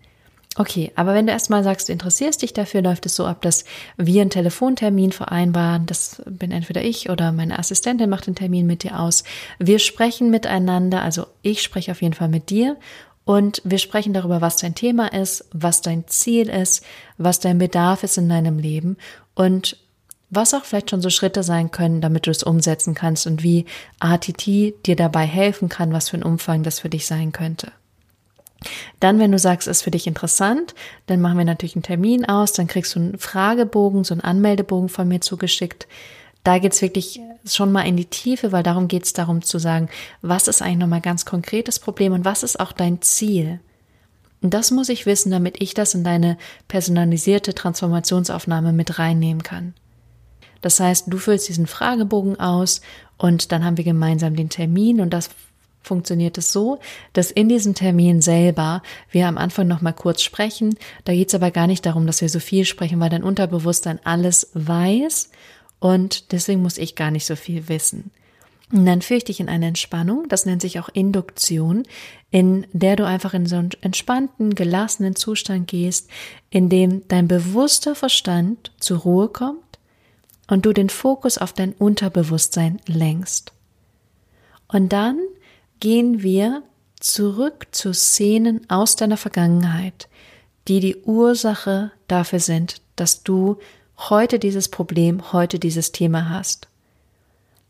Okay, 0.58 0.90
aber 0.94 1.12
wenn 1.12 1.26
du 1.26 1.32
erstmal 1.32 1.62
sagst, 1.62 1.88
du 1.88 1.92
interessierst 1.92 2.40
dich 2.40 2.54
dafür, 2.54 2.80
läuft 2.80 3.04
es 3.04 3.14
so 3.14 3.26
ab, 3.26 3.42
dass 3.42 3.66
wir 3.98 4.22
einen 4.22 4.30
Telefontermin 4.30 5.12
vereinbaren. 5.12 5.84
Das 5.84 6.22
bin 6.24 6.50
entweder 6.50 6.82
ich 6.82 7.10
oder 7.10 7.30
meine 7.30 7.58
Assistentin 7.58 8.08
macht 8.08 8.26
den 8.26 8.34
Termin 8.34 8.66
mit 8.66 8.82
dir 8.82 8.98
aus. 8.98 9.22
Wir 9.58 9.78
sprechen 9.78 10.30
miteinander, 10.30 11.02
also 11.02 11.26
ich 11.42 11.62
spreche 11.62 11.90
auf 11.90 12.00
jeden 12.00 12.14
Fall 12.14 12.28
mit 12.28 12.48
dir 12.48 12.76
und 13.26 13.60
wir 13.64 13.78
sprechen 13.78 14.14
darüber, 14.14 14.40
was 14.40 14.56
dein 14.56 14.74
Thema 14.74 15.12
ist, 15.12 15.44
was 15.52 15.82
dein 15.82 16.06
Ziel 16.06 16.48
ist, 16.48 16.82
was 17.18 17.38
dein 17.38 17.58
Bedarf 17.58 18.02
ist 18.02 18.16
in 18.16 18.28
deinem 18.28 18.58
Leben 18.58 18.96
und 19.34 19.76
was 20.30 20.54
auch 20.54 20.64
vielleicht 20.64 20.90
schon 20.90 21.02
so 21.02 21.10
Schritte 21.10 21.42
sein 21.42 21.70
können, 21.70 22.00
damit 22.00 22.26
du 22.26 22.30
es 22.30 22.42
umsetzen 22.42 22.94
kannst 22.94 23.26
und 23.26 23.42
wie 23.42 23.64
ATT 24.00 24.46
dir 24.46 24.96
dabei 24.96 25.24
helfen 25.24 25.68
kann, 25.68 25.92
was 25.92 26.08
für 26.08 26.16
ein 26.16 26.22
Umfang 26.22 26.62
das 26.62 26.80
für 26.80 26.88
dich 26.88 27.06
sein 27.06 27.32
könnte. 27.32 27.72
Dann, 29.00 29.18
wenn 29.18 29.32
du 29.32 29.38
sagst, 29.38 29.68
ist 29.68 29.82
für 29.82 29.90
dich 29.90 30.06
interessant, 30.06 30.74
dann 31.06 31.20
machen 31.20 31.38
wir 31.38 31.44
natürlich 31.44 31.76
einen 31.76 31.82
Termin 31.82 32.24
aus, 32.24 32.52
dann 32.52 32.66
kriegst 32.66 32.94
du 32.94 33.00
einen 33.00 33.18
Fragebogen, 33.18 34.02
so 34.02 34.14
einen 34.14 34.22
Anmeldebogen 34.22 34.88
von 34.88 35.06
mir 35.06 35.20
zugeschickt. 35.20 35.86
Da 36.42 36.58
geht's 36.58 36.80
wirklich 36.80 37.20
schon 37.44 37.70
mal 37.70 37.82
in 37.82 37.96
die 37.96 38.06
Tiefe, 38.06 38.52
weil 38.52 38.62
darum 38.62 38.88
geht's 38.88 39.12
darum 39.12 39.42
zu 39.42 39.58
sagen, 39.58 39.88
was 40.22 40.48
ist 40.48 40.62
eigentlich 40.62 40.78
nochmal 40.78 41.00
ganz 41.00 41.24
konkretes 41.24 41.78
Problem 41.78 42.12
und 42.12 42.24
was 42.24 42.42
ist 42.42 42.58
auch 42.58 42.72
dein 42.72 43.02
Ziel? 43.02 43.60
Und 44.42 44.54
das 44.54 44.70
muss 44.70 44.88
ich 44.88 45.06
wissen, 45.06 45.30
damit 45.30 45.60
ich 45.60 45.74
das 45.74 45.94
in 45.94 46.04
deine 46.04 46.38
personalisierte 46.68 47.54
Transformationsaufnahme 47.54 48.72
mit 48.72 48.98
reinnehmen 48.98 49.42
kann. 49.42 49.74
Das 50.60 50.80
heißt, 50.80 51.04
du 51.08 51.18
füllst 51.18 51.48
diesen 51.48 51.66
Fragebogen 51.66 52.38
aus 52.40 52.80
und 53.18 53.52
dann 53.52 53.64
haben 53.64 53.76
wir 53.76 53.84
gemeinsam 53.84 54.36
den 54.36 54.48
Termin 54.48 55.00
und 55.00 55.10
das 55.10 55.30
funktioniert 55.86 56.36
es 56.36 56.52
so, 56.52 56.80
dass 57.12 57.30
in 57.30 57.48
diesem 57.48 57.74
Termin 57.74 58.20
selber 58.20 58.82
wir 59.10 59.28
am 59.28 59.38
Anfang 59.38 59.68
noch 59.68 59.80
mal 59.80 59.92
kurz 59.92 60.22
sprechen. 60.22 60.76
Da 61.04 61.12
geht 61.12 61.28
es 61.28 61.34
aber 61.34 61.50
gar 61.50 61.66
nicht 61.66 61.86
darum, 61.86 62.06
dass 62.06 62.20
wir 62.20 62.28
so 62.28 62.40
viel 62.40 62.64
sprechen, 62.64 63.00
weil 63.00 63.10
dein 63.10 63.22
Unterbewusstsein 63.22 64.00
alles 64.04 64.50
weiß 64.54 65.30
und 65.78 66.32
deswegen 66.32 66.62
muss 66.62 66.78
ich 66.78 66.96
gar 66.96 67.10
nicht 67.10 67.26
so 67.26 67.36
viel 67.36 67.68
wissen. 67.68 68.10
Und 68.72 68.84
dann 68.84 69.00
führe 69.00 69.18
ich 69.18 69.24
dich 69.24 69.38
in 69.38 69.48
eine 69.48 69.68
Entspannung, 69.68 70.28
das 70.28 70.44
nennt 70.44 70.60
sich 70.60 70.80
auch 70.80 70.88
Induktion, 70.92 71.84
in 72.32 72.66
der 72.72 72.96
du 72.96 73.06
einfach 73.06 73.32
in 73.32 73.46
so 73.46 73.54
einen 73.54 73.70
entspannten, 73.80 74.56
gelassenen 74.56 75.14
Zustand 75.14 75.68
gehst, 75.68 76.10
in 76.50 76.68
dem 76.68 77.06
dein 77.06 77.28
bewusster 77.28 77.94
Verstand 77.94 78.72
zur 78.80 78.98
Ruhe 78.98 79.28
kommt 79.28 79.60
und 80.48 80.66
du 80.66 80.72
den 80.72 80.88
Fokus 80.88 81.38
auf 81.38 81.52
dein 81.52 81.72
Unterbewusstsein 81.72 82.80
lenkst. 82.86 83.52
Und 84.68 84.92
dann 84.92 85.18
gehen 85.80 86.22
wir 86.22 86.62
zurück 87.00 87.68
zu 87.72 87.92
Szenen 87.92 88.68
aus 88.68 88.96
deiner 88.96 89.16
Vergangenheit, 89.16 90.08
die 90.68 90.80
die 90.80 90.96
Ursache 91.02 91.92
dafür 92.08 92.40
sind, 92.40 92.80
dass 92.96 93.22
du 93.22 93.58
heute 93.98 94.38
dieses 94.38 94.68
Problem, 94.68 95.32
heute 95.32 95.58
dieses 95.58 95.92
Thema 95.92 96.30
hast. 96.30 96.68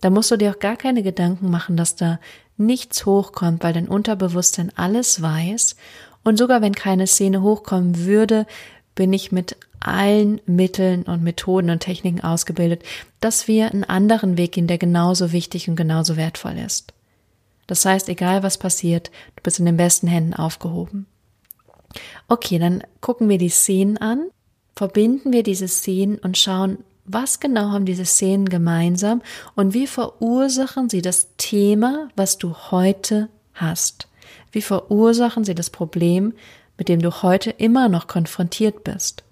Da 0.00 0.10
musst 0.10 0.30
du 0.30 0.36
dir 0.36 0.50
auch 0.50 0.58
gar 0.58 0.76
keine 0.76 1.02
Gedanken 1.02 1.50
machen, 1.50 1.76
dass 1.76 1.96
da 1.96 2.20
nichts 2.56 3.06
hochkommt, 3.06 3.62
weil 3.62 3.72
dein 3.72 3.88
Unterbewusstsein 3.88 4.72
alles 4.76 5.22
weiß. 5.22 5.76
Und 6.22 6.38
sogar 6.38 6.62
wenn 6.62 6.74
keine 6.74 7.06
Szene 7.06 7.42
hochkommen 7.42 8.04
würde, 8.04 8.46
bin 8.94 9.12
ich 9.12 9.32
mit 9.32 9.56
allen 9.86 10.40
Mitteln 10.46 11.02
und 11.02 11.22
Methoden 11.22 11.70
und 11.70 11.80
Techniken 11.80 12.20
ausgebildet, 12.22 12.82
dass 13.20 13.48
wir 13.48 13.70
einen 13.70 13.84
anderen 13.84 14.36
Weg 14.36 14.52
gehen, 14.52 14.66
der 14.66 14.78
genauso 14.78 15.32
wichtig 15.32 15.68
und 15.68 15.76
genauso 15.76 16.16
wertvoll 16.16 16.58
ist. 16.58 16.92
Das 17.66 17.84
heißt, 17.84 18.08
egal 18.08 18.42
was 18.42 18.58
passiert, 18.58 19.10
du 19.36 19.42
bist 19.42 19.58
in 19.58 19.66
den 19.66 19.76
besten 19.76 20.06
Händen 20.06 20.34
aufgehoben. 20.34 21.06
Okay, 22.28 22.58
dann 22.58 22.82
gucken 23.00 23.28
wir 23.28 23.38
die 23.38 23.48
Szenen 23.48 23.96
an, 23.98 24.28
verbinden 24.74 25.32
wir 25.32 25.42
diese 25.42 25.68
Szenen 25.68 26.18
und 26.18 26.36
schauen, 26.36 26.78
was 27.04 27.40
genau 27.40 27.70
haben 27.70 27.86
diese 27.86 28.04
Szenen 28.04 28.48
gemeinsam 28.48 29.22
und 29.54 29.74
wie 29.74 29.86
verursachen 29.86 30.88
sie 30.88 31.02
das 31.02 31.28
Thema, 31.36 32.08
was 32.16 32.38
du 32.38 32.54
heute 32.70 33.28
hast? 33.54 34.08
Wie 34.52 34.62
verursachen 34.62 35.44
sie 35.44 35.54
das 35.54 35.70
Problem, 35.70 36.34
mit 36.78 36.88
dem 36.88 37.00
du 37.00 37.22
heute 37.22 37.50
immer 37.50 37.88
noch 37.88 38.06
konfrontiert 38.06 38.84
bist? 38.84 39.22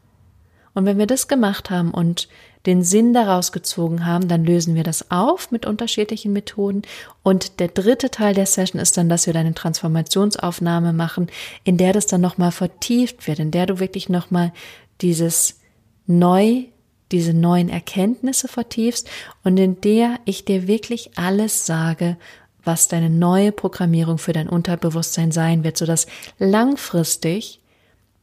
Und 0.74 0.84
wenn 0.84 0.98
wir 0.98 1.06
das 1.06 1.28
gemacht 1.28 1.70
haben 1.70 1.92
und 1.92 2.28
den 2.66 2.82
Sinn 2.82 3.12
daraus 3.12 3.52
gezogen 3.52 4.06
haben, 4.06 4.26
dann 4.28 4.44
lösen 4.44 4.74
wir 4.74 4.84
das 4.84 5.10
auf 5.10 5.50
mit 5.50 5.66
unterschiedlichen 5.66 6.32
Methoden. 6.32 6.82
Und 7.22 7.60
der 7.60 7.68
dritte 7.68 8.10
Teil 8.10 8.34
der 8.34 8.46
Session 8.46 8.80
ist 8.80 8.96
dann, 8.96 9.08
dass 9.08 9.26
wir 9.26 9.36
eine 9.36 9.54
Transformationsaufnahme 9.54 10.92
machen, 10.92 11.28
in 11.64 11.76
der 11.76 11.92
das 11.92 12.06
dann 12.06 12.22
nochmal 12.22 12.52
vertieft 12.52 13.26
wird, 13.26 13.38
in 13.38 13.50
der 13.50 13.66
du 13.66 13.80
wirklich 13.80 14.08
nochmal 14.08 14.52
dieses 15.00 15.60
neu, 16.06 16.64
diese 17.12 17.34
neuen 17.34 17.68
Erkenntnisse 17.68 18.48
vertiefst 18.48 19.08
und 19.42 19.58
in 19.58 19.80
der 19.82 20.18
ich 20.24 20.44
dir 20.44 20.66
wirklich 20.66 21.10
alles 21.16 21.66
sage, 21.66 22.16
was 22.64 22.88
deine 22.88 23.10
neue 23.10 23.52
Programmierung 23.52 24.16
für 24.16 24.32
dein 24.32 24.48
Unterbewusstsein 24.48 25.32
sein 25.32 25.64
wird, 25.64 25.76
sodass 25.76 26.06
langfristig 26.38 27.60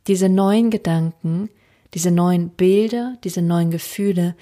diese 0.08 0.30
neuen 0.30 0.72
Gedanken 0.72 1.50
diese 1.94 2.12
neuen 2.12 2.50
Bilder, 2.50 3.18
diese 3.24 3.42
neuen 3.42 3.72
Gefühle 3.72 4.36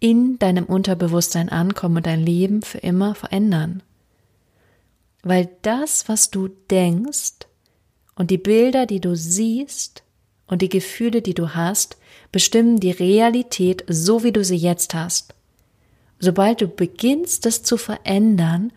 in 0.00 0.38
deinem 0.38 0.64
Unterbewusstsein 0.64 1.48
ankommen 1.48 1.98
und 1.98 2.06
dein 2.06 2.24
Leben 2.24 2.62
für 2.62 2.78
immer 2.78 3.14
verändern. 3.14 3.82
Weil 5.22 5.48
das, 5.62 6.08
was 6.08 6.30
du 6.30 6.48
denkst 6.48 7.46
und 8.16 8.30
die 8.30 8.38
Bilder, 8.38 8.86
die 8.86 9.00
du 9.00 9.16
siehst 9.16 10.02
und 10.46 10.62
die 10.62 10.68
Gefühle, 10.68 11.22
die 11.22 11.34
du 11.34 11.54
hast, 11.54 11.96
bestimmen 12.32 12.80
die 12.80 12.90
Realität 12.90 13.84
so, 13.88 14.24
wie 14.24 14.32
du 14.32 14.44
sie 14.44 14.56
jetzt 14.56 14.94
hast. 14.94 15.34
Sobald 16.18 16.60
du 16.60 16.68
beginnst, 16.68 17.46
das 17.46 17.62
zu 17.62 17.76
verändern, 17.76 18.72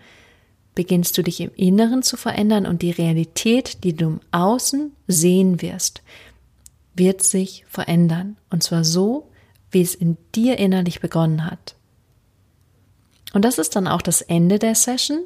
beginnst 0.76 1.18
du 1.18 1.24
dich 1.24 1.40
im 1.42 1.52
Inneren 1.56 2.04
zu 2.04 2.18
verändern 2.18 2.66
und 2.66 2.82
die 2.82 2.92
Realität, 2.92 3.84
die 3.84 3.96
du 3.96 4.06
im 4.06 4.20
Außen 4.32 4.92
sehen 5.08 5.62
wirst, 5.62 6.04
wird 6.95 7.21
sich 7.23 7.65
verändern. 7.67 8.38
Und 8.49 8.63
zwar 8.63 8.84
so, 8.84 9.29
wie 9.71 9.81
es 9.81 9.95
in 9.95 10.17
dir 10.34 10.58
innerlich 10.58 11.01
begonnen 11.01 11.45
hat. 11.45 11.75
Und 13.34 13.43
das 13.43 13.58
ist 13.58 13.75
dann 13.75 13.88
auch 13.88 14.01
das 14.01 14.21
Ende 14.21 14.60
der 14.60 14.75
Session. 14.75 15.19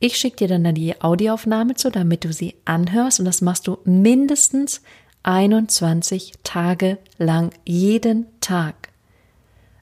Ich 0.00 0.16
schicke 0.16 0.36
dir 0.36 0.48
dann 0.48 0.74
die 0.74 1.00
Audioaufnahme 1.00 1.74
zu, 1.74 1.90
damit 1.90 2.24
du 2.24 2.32
sie 2.32 2.56
anhörst. 2.64 3.20
Und 3.20 3.26
das 3.26 3.40
machst 3.40 3.68
du 3.68 3.78
mindestens 3.84 4.82
21 5.22 6.32
Tage 6.42 6.98
lang, 7.18 7.52
jeden 7.64 8.26
Tag. 8.40 8.88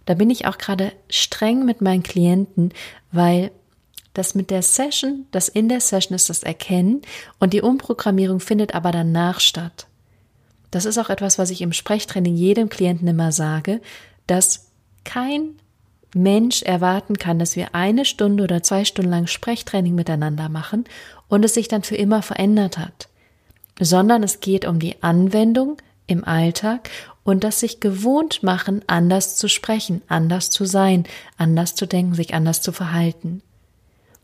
Da 0.05 0.15
bin 0.15 0.29
ich 0.29 0.47
auch 0.47 0.59
gerade 0.59 0.93
streng 1.09 1.65
mit 1.65 1.81
meinen 1.81 2.03
Klienten, 2.03 2.73
weil 3.13 3.51
das 4.13 4.35
mit 4.35 4.51
der 4.51 4.63
Session, 4.63 5.27
das 5.31 5.49
in 5.49 5.69
der 5.69 5.81
Session 5.81 6.15
ist 6.17 6.29
das 6.29 6.43
Erkennen 6.43 7.03
und 7.39 7.53
die 7.53 7.63
Umprogrammierung 7.63 8.41
findet 8.41 8.75
aber 8.75 8.91
danach 8.91 9.41
statt. 9.41 9.87
Das 10.71 10.85
ist 10.85 10.99
auch 10.99 11.11
etwas, 11.11 11.39
was 11.39 11.51
ich 11.51 11.63
im 11.63 11.73
Sprechtraining 11.73 12.37
jedem 12.37 12.69
Klienten 12.69 13.09
immer 13.09 13.33
sage, 13.33 13.81
dass 14.27 14.71
kein 15.05 15.57
Mensch 16.15 16.63
erwarten 16.63 17.19
kann, 17.19 17.39
dass 17.39 17.57
wir 17.57 17.75
eine 17.75 18.05
Stunde 18.05 18.45
oder 18.45 18.63
zwei 18.63 18.85
Stunden 18.85 19.11
lang 19.11 19.27
Sprechtraining 19.27 19.95
miteinander 19.95 20.49
machen 20.49 20.85
und 21.29 21.45
es 21.45 21.55
sich 21.55 21.69
dann 21.69 21.83
für 21.83 21.97
immer 21.97 22.23
verändert 22.23 22.79
hat, 22.79 23.09
sondern 23.81 24.23
es 24.23 24.41
geht 24.41 24.65
um 24.65 24.79
die 24.79 25.03
Anwendung 25.03 25.77
im 26.07 26.25
Alltag 26.25 26.91
und 27.23 27.45
das 27.45 27.61
sich 27.61 27.81
gewohnt 27.81 28.43
machen, 28.43 28.83
anders 28.89 29.37
zu 29.37 29.49
sprechen, 29.49 30.03
anders 30.09 30.51
zu 30.51 30.65
sein, 30.65 31.05
anders 31.37 31.77
zu 31.77 31.87
denken, 31.87 32.15
sich 32.15 32.35
anders 32.35 32.61
zu 32.61 32.73
verhalten. 32.73 33.43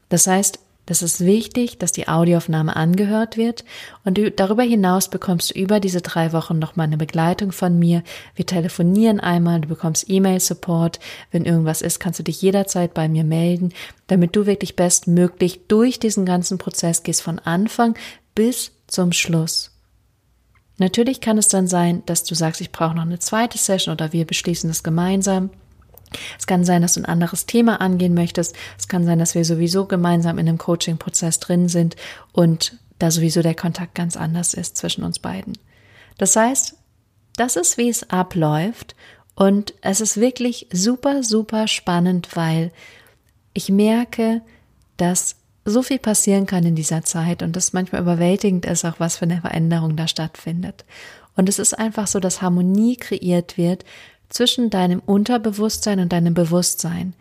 Das 0.09 0.27
heißt, 0.27 0.59
Das 0.87 1.03
ist 1.03 1.21
wichtig, 1.21 1.79
dass 1.79 1.91
die 1.91 2.07
Audioaufnahme 2.07 2.75
angehört 2.77 3.37
wird 3.37 3.65
und 4.05 4.21
darüber 4.37 4.63
hinaus 4.63 5.11
bekommst 5.11 5.51
du 5.51 5.59
über 5.59 5.81
diese 5.81 6.01
drei 6.01 6.33
Wochen 6.33 6.61
nochmal 6.61 6.87
eine 6.87 6.97
Begleitung 6.97 7.51
von 7.51 7.77
mir. 7.77 8.05
Wir 8.37 8.47
telefonieren 8.47 9.19
einmal, 9.19 9.61
du 9.61 9.69
bekommst 9.69 10.09
E-Mail-Support. 10.09 11.01
Wenn 11.33 11.45
irgendwas 11.45 11.83
ist, 11.83 11.99
kannst 11.99 12.21
du 12.21 12.23
dich 12.23 12.41
jederzeit 12.41 12.95
bei 12.95 13.09
mir 13.09 13.25
melden, 13.25 13.73
damit 14.07 14.37
du 14.37 14.47
wirklich 14.47 14.77
bestmöglich 14.77 15.67
durch 15.67 15.99
diesen 15.99 16.25
ganzen 16.25 16.57
Prozess 16.57 17.03
gehst 17.03 17.23
von 17.23 17.41
Anfang 17.41 17.97
bis 18.37 18.71
zum 18.87 19.11
Schluss. 19.11 19.73
Natürlich 20.79 21.21
kann 21.21 21.39
es 21.39 21.49
dann 21.49 21.67
sein, 21.67 22.05
dass 22.07 22.23
du 22.23 22.37
sagst, 22.37 22.61
ich 22.61 22.71
brauche 22.71 22.95
noch 22.95 23.03
eine 23.03 23.19
zweite 23.19 23.59
Session 23.59 23.93
oder 23.93 24.13
wir 24.13 24.25
beschließen 24.25 24.71
es 24.71 24.85
gemeinsam. 24.85 25.51
Es 26.39 26.47
kann 26.47 26.65
sein, 26.65 26.83
dass 26.83 26.95
du 26.95 27.01
ein 27.01 27.07
anderes 27.07 27.47
Thema 27.47 27.81
angehen 27.81 28.15
möchtest. 28.15 28.55
Es 28.79 28.89
kann 28.89 29.05
sein, 29.05 29.19
dass 29.19 29.35
wir 29.35 29.45
sowieso 29.45 29.87
gemeinsam 29.87 30.39
in 30.39 30.49
einem 30.49 30.59
Coaching-Prozess 30.59 31.41
drin 31.41 31.69
sind 31.69 31.97
und 32.33 32.79
da 32.99 33.11
sowieso 33.11 33.43
der 33.43 33.55
Kontakt 33.55 33.95
ganz 33.95 34.17
anders 34.17 34.55
ist 34.55 34.77
zwischen 34.77 35.05
uns 35.05 35.19
beiden. 35.19 35.59
Das 36.19 36.35
heißt, 36.37 36.77
das 37.37 37.57
ist, 37.57 37.77
wie 37.77 37.89
es 37.89 38.09
abläuft 38.11 38.97
und 39.35 39.75
es 39.83 40.01
ist 40.01 40.19
wirklich 40.19 40.67
super, 40.73 41.23
super 41.23 41.69
spannend, 41.69 42.35
weil 42.35 42.73
ich 43.53 43.69
merke, 43.69 44.41
dass 44.97 45.37
so 45.67 45.83
viel 45.83 45.99
passieren 45.99 46.47
kann 46.47 46.65
in 46.65 46.77
dieser 46.77 47.03
Zeit 47.03 47.43
und 47.43 47.57
das 47.57 47.73
manchmal 47.73 48.01
überwältigend 48.01 48.65
ist, 48.65 48.85
auch 48.85 48.99
was 48.99 49.17
für 49.17 49.25
eine 49.25 49.41
Veränderung 49.41 49.97
da 49.97 50.09
stattfindet. 50.09 50.85
Und 51.35 51.49
es 51.49 51.59
ist 51.59 51.75
einfach 51.75 52.07
so, 52.07 52.19
dass 52.19 52.41
Harmonie 52.41 52.97
kreiert 52.97 53.59
wird 53.59 53.85
zwischen 54.29 54.71
deinem 54.71 55.01
Unterbewusstsein 55.01 56.01
und 56.01 56.13
deinem 56.13 56.35
Bewusstsein. 56.35 57.15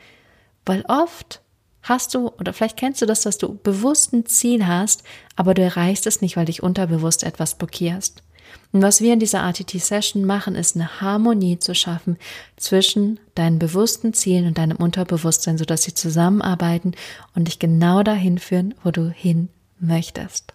Weil 0.65 0.83
oft 0.87 1.41
hast 1.83 2.13
du, 2.13 2.29
oder 2.39 2.53
vielleicht 2.53 2.77
kennst 2.77 3.01
du 3.01 3.05
das, 3.05 3.21
dass 3.21 3.37
du 3.37 3.59
bewusst 3.61 4.13
ein 4.13 4.25
Ziel 4.25 4.65
hast, 4.65 5.03
aber 5.35 5.53
du 5.53 5.61
erreichst 5.61 6.07
es 6.07 6.21
nicht, 6.21 6.35
weil 6.35 6.45
dich 6.45 6.63
unterbewusst 6.63 7.23
etwas 7.23 7.55
blockierst. 7.55 8.23
Und 8.71 8.81
was 8.81 9.01
wir 9.01 9.13
in 9.13 9.19
dieser 9.19 9.39
RTT-Session 9.39 10.25
machen, 10.25 10.55
ist 10.55 10.75
eine 10.75 10.99
Harmonie 10.99 11.59
zu 11.59 11.73
schaffen 11.73 12.17
zwischen 12.57 13.19
deinen 13.33 13.59
bewussten 13.59 14.13
Zielen 14.13 14.47
und 14.47 14.57
deinem 14.57 14.77
Unterbewusstsein, 14.77 15.57
sodass 15.57 15.83
sie 15.83 15.93
zusammenarbeiten 15.93 16.93
und 17.35 17.47
dich 17.47 17.59
genau 17.59 18.03
dahin 18.03 18.37
führen, 18.37 18.73
wo 18.83 18.91
du 18.91 19.09
hin 19.09 19.49
möchtest. 19.79 20.54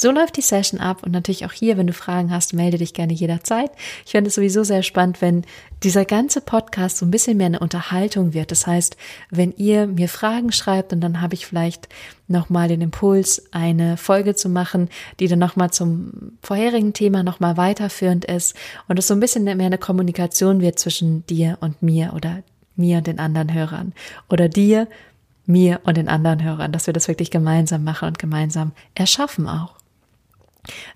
So 0.00 0.12
läuft 0.12 0.36
die 0.36 0.42
Session 0.42 0.78
ab 0.78 1.02
und 1.02 1.10
natürlich 1.10 1.44
auch 1.44 1.50
hier, 1.50 1.76
wenn 1.76 1.88
du 1.88 1.92
Fragen 1.92 2.30
hast, 2.30 2.54
melde 2.54 2.78
dich 2.78 2.94
gerne 2.94 3.12
jederzeit. 3.12 3.72
Ich 4.06 4.12
fände 4.12 4.28
es 4.28 4.36
sowieso 4.36 4.62
sehr 4.62 4.84
spannend, 4.84 5.20
wenn 5.20 5.42
dieser 5.82 6.04
ganze 6.04 6.40
Podcast 6.40 6.98
so 6.98 7.04
ein 7.04 7.10
bisschen 7.10 7.36
mehr 7.36 7.46
eine 7.46 7.58
Unterhaltung 7.58 8.32
wird. 8.32 8.52
Das 8.52 8.68
heißt, 8.68 8.96
wenn 9.30 9.50
ihr 9.56 9.88
mir 9.88 10.08
Fragen 10.08 10.52
schreibt 10.52 10.92
und 10.92 11.00
dann 11.00 11.20
habe 11.20 11.34
ich 11.34 11.46
vielleicht 11.46 11.88
nochmal 12.28 12.68
den 12.68 12.80
Impuls, 12.80 13.48
eine 13.50 13.96
Folge 13.96 14.36
zu 14.36 14.48
machen, 14.48 14.88
die 15.18 15.26
dann 15.26 15.40
nochmal 15.40 15.72
zum 15.72 16.36
vorherigen 16.42 16.92
Thema 16.92 17.24
nochmal 17.24 17.56
weiterführend 17.56 18.24
ist 18.24 18.54
und 18.86 19.00
es 19.00 19.08
so 19.08 19.14
ein 19.14 19.20
bisschen 19.20 19.42
mehr 19.42 19.58
eine 19.58 19.78
Kommunikation 19.78 20.60
wird 20.60 20.78
zwischen 20.78 21.26
dir 21.26 21.58
und 21.60 21.82
mir 21.82 22.12
oder 22.14 22.44
mir 22.76 22.98
und 22.98 23.08
den 23.08 23.18
anderen 23.18 23.52
Hörern 23.52 23.92
oder 24.30 24.48
dir, 24.48 24.86
mir 25.44 25.80
und 25.82 25.96
den 25.96 26.06
anderen 26.06 26.44
Hörern, 26.44 26.70
dass 26.70 26.86
wir 26.86 26.94
das 26.94 27.08
wirklich 27.08 27.32
gemeinsam 27.32 27.82
machen 27.82 28.06
und 28.06 28.20
gemeinsam 28.20 28.70
erschaffen 28.94 29.48
auch. 29.48 29.77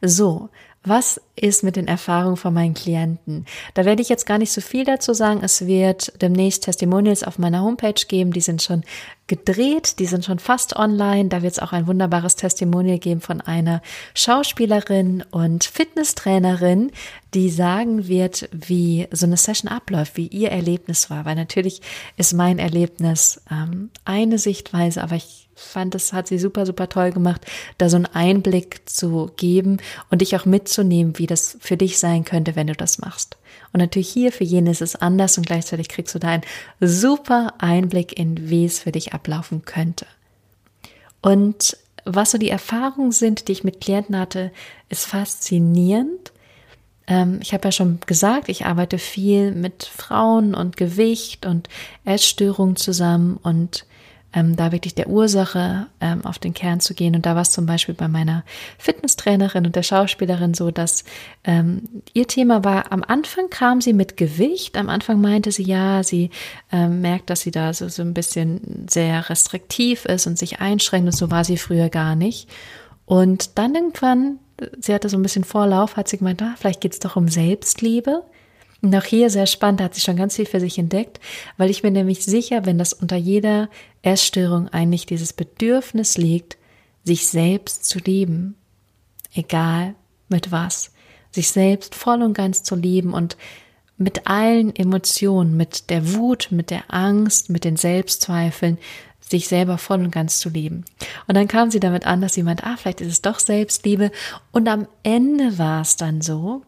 So, 0.01 0.51
was 0.85 1.21
ist 1.37 1.63
mit 1.63 1.77
den 1.77 1.87
Erfahrungen 1.87 2.37
von 2.37 2.53
meinen 2.53 2.75
Klienten? 2.75 3.47
Da 3.75 3.85
werde 3.85 4.03
ich 4.03 4.09
jetzt 4.09 4.27
gar 4.27 4.39
nicht 4.39 4.51
so 4.51 4.61
viel 4.61 4.85
dazu 4.85 5.15
sagen. 5.15 5.41
Es 5.43 5.65
wird 5.67 6.21
demnächst 6.21 6.65
Testimonials 6.65 7.23
auf 7.23 7.39
meiner 7.39 7.63
Homepage 7.63 7.95
geben. 8.09 8.33
Die 8.33 8.41
sind 8.41 8.63
schon 8.63 8.83
gedreht, 9.29 10.01
die 10.01 10.07
sind 10.07 10.25
schon 10.25 10.41
fast 10.41 10.75
online. 10.75 11.29
Da 11.29 11.43
wird 11.43 11.53
es 11.53 11.59
auch 11.61 11.73
ein 11.73 11.87
wunderbares 11.87 12.35
Testimonial 12.35 12.99
geben 12.99 13.21
von 13.21 13.41
einer 13.41 13.81
Schauspielerin 14.15 15.25
und 15.31 15.63
Fitnesstrainerin, 15.63 16.91
die 17.33 17.51
sagen 17.51 18.09
wird, 18.09 18.49
wie 18.51 19.07
so 19.13 19.27
eine 19.27 19.37
Session 19.37 19.71
abläuft, 19.71 20.17
wie 20.17 20.27
ihr 20.27 20.51
Erlebnis 20.51 21.11
war. 21.11 21.25
Weil 21.25 21.37
natürlich 21.37 21.81
ist 22.17 22.33
mein 22.33 22.59
Erlebnis 22.59 23.41
ähm, 23.53 23.91
eine 24.05 24.39
Sichtweise, 24.39 25.01
aber 25.01 25.15
ich 25.15 25.42
fand, 25.55 25.95
das 25.95 26.13
hat 26.13 26.29
sie 26.29 26.39
super, 26.39 26.67
super 26.67 26.89
toll 26.89 27.13
gemacht, 27.13 27.47
da 27.79 27.89
so 27.89 27.97
einen 27.97 28.07
Einblick 28.07 28.89
zu 28.89 29.31
geben 29.37 29.79
und 30.11 30.21
dich 30.21 30.37
auch 30.37 30.45
mitzunehmen, 30.45 31.19
wie 31.19 31.27
das 31.27 31.57
für 31.61 31.77
dich 31.77 31.99
sein 31.99 32.25
könnte, 32.25 32.57
wenn 32.57 32.67
du 32.67 32.75
das 32.75 32.99
machst. 32.99 33.37
Und 33.73 33.81
natürlich 33.81 34.09
hier 34.09 34.33
für 34.33 34.45
jene 34.45 34.71
ist 34.71 34.83
es 34.83 34.97
anders 34.97 35.39
und 35.39 35.47
gleichzeitig 35.47 35.89
kriegst 35.89 36.15
du 36.15 36.19
da 36.19 36.29
einen 36.29 36.45
super 36.81 37.55
Einblick 37.59 38.19
in, 38.19 38.51
wie 38.51 38.65
es 38.65 38.79
für 38.81 38.93
dich 38.93 39.15
ablaufen 39.15 39.65
könnte. 39.65 40.07
Und 41.21 41.77
was 42.05 42.33
so 42.33 42.39
die 42.39 42.51
Erfahrungen 42.51 43.13
sind, 43.13 43.49
die 43.49 43.53
ich 43.53 43.65
mit 43.65 43.81
Klienten 43.81 44.19
hatte, 44.19 44.51
ist 44.89 45.07
faszinierend. 45.07 46.33
Ähm, 47.07 47.39
ich 47.43 47.55
habe 47.55 47.69
ja 47.69 47.73
schon 47.73 48.01
gesagt, 48.07 48.49
ich 48.49 48.67
arbeite 48.67 48.99
viel 48.99 49.53
mit 49.53 49.85
Frauen 49.85 50.55
und 50.55 50.77
Gewicht 50.77 51.47
und 51.47 51.69
Essstörungen 52.05 52.77
zusammen 52.77 53.39
und 53.43 53.87
ähm, 54.33 54.57
da 54.57 54.73
wirklich 54.73 54.95
der 54.95 55.09
Ursache 55.09 55.87
ähm, 56.01 56.25
auf 56.25 56.39
den 56.39 56.55
Kern 56.55 56.81
zu 56.81 56.95
gehen. 56.95 57.15
Und 57.15 57.27
da 57.27 57.35
war 57.35 57.43
es 57.43 57.51
zum 57.51 57.67
Beispiel 57.67 57.95
bei 57.95 58.09
meiner 58.09 58.45
Fitnesstrainerin 58.79 59.67
und 59.67 59.77
der 59.77 59.83
Schauspielerin 59.83 60.55
so, 60.55 60.71
dass 60.71 61.05
ähm, 61.45 62.03
ihr 62.13 62.27
Thema 62.27 62.65
war, 62.65 62.93
am 62.93 63.05
Anfang 63.07 63.51
kam 63.51 63.81
sie 63.81 63.93
mit 63.93 64.17
Gewicht. 64.17 64.77
Am 64.77 64.89
Anfang 64.89 65.21
meinte 65.21 65.53
sie, 65.53 65.65
ja, 65.65 66.03
sie 66.03 66.31
ähm, 66.71 67.01
merkt, 67.01 67.31
dass 67.31 67.41
sie 67.43 67.51
da 67.51 67.73
so, 67.73 67.89
so 67.89 68.03
ein 68.03 68.15
bisschen 68.15 68.87
sehr 68.89 69.29
restriktiv 69.29 70.05
ist 70.07 70.27
und 70.27 70.39
sich 70.39 70.61
einschränkt. 70.61 71.07
Und 71.07 71.17
so 71.17 71.31
war 71.31 71.45
sie 71.45 71.57
früher 71.57 71.89
gar 71.89 72.17
nicht. 72.17 72.49
Und 73.05 73.59
dann 73.59 73.75
irgendwann, 73.75 74.39
sie 74.81 74.95
hatte 74.95 75.09
so 75.09 75.17
ein 75.17 75.23
bisschen 75.23 75.45
Vorlauf, 75.45 75.97
hat 75.97 76.09
sie 76.09 76.19
gemeint, 76.19 76.43
ah, 76.43 76.55
vielleicht 76.57 76.81
geht's 76.81 76.99
doch 76.99 77.17
um 77.17 77.29
Selbstliebe. 77.29 78.23
Und 78.83 78.95
auch 78.97 79.05
hier 79.05 79.31
sehr 79.31 79.47
spannend, 79.47 79.79
da 79.81 79.85
hat 79.85 79.95
sie 79.95 80.01
schon 80.01 80.17
ganz 80.17 80.35
viel 80.35 80.47
für 80.47 80.59
sich 80.59 80.77
entdeckt, 80.77 81.21
weil 81.57 81.71
ich 81.71 81.83
bin 81.83 81.93
nämlich 81.93 82.25
sicher, 82.25 82.67
wenn 82.67 82.79
das 82.79 82.93
unter 82.93 83.17
jeder 83.17 83.71
Essstörung 84.03 84.69
eigentlich 84.69 85.07
dieses 85.07 85.33
Bedürfnis 85.33 86.19
liegt, 86.19 86.59
sich 87.05 87.29
selbst 87.29 87.85
zu 87.85 88.01
lieben, 88.01 88.57
egal 89.35 89.95
mit 90.29 90.51
was, 90.51 90.93
sich 91.31 91.51
selbst 91.51 91.95
voll 91.95 92.23
und 92.23 92.35
ganz 92.35 92.65
zu 92.65 92.75
lieben 92.75 93.13
und 93.13 93.37
mit 93.99 94.27
allen 94.27 94.75
Emotionen, 94.75 95.57
mit 95.57 95.89
der 95.89 96.15
Wut, 96.15 96.49
mit 96.51 96.71
der 96.71 96.93
Angst, 96.93 97.51
mit 97.51 97.65
den 97.65 97.77
Selbstzweifeln, 97.77 98.79
sich 99.21 99.47
selber 99.47 99.79
voll 99.79 100.01
und 100.01 100.11
ganz 100.11 100.39
zu 100.39 100.49
lieben. 100.49 100.85
Und 101.29 101.37
dann 101.37 101.47
kam 101.49 101.71
sie 101.71 101.81
damit 101.81 102.07
an, 102.07 102.21
dass 102.21 102.35
sie 102.35 102.43
meint, 102.43 102.65
ah, 102.65 102.77
vielleicht 102.77 103.01
ist 103.01 103.13
es 103.13 103.23
doch 103.23 103.39
Selbstliebe. 103.39 104.11
Und 104.51 104.69
am 104.69 104.89
Ende 105.05 105.57
war 105.59 105.83
es 105.83 105.97
dann 105.97 106.21
so, 106.21 106.63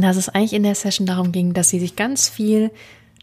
dass 0.00 0.16
es 0.16 0.28
eigentlich 0.28 0.52
in 0.52 0.62
der 0.62 0.74
Session 0.74 1.06
darum 1.06 1.32
ging, 1.32 1.52
dass 1.52 1.68
sie 1.68 1.80
sich 1.80 1.96
ganz 1.96 2.28
viel, 2.28 2.70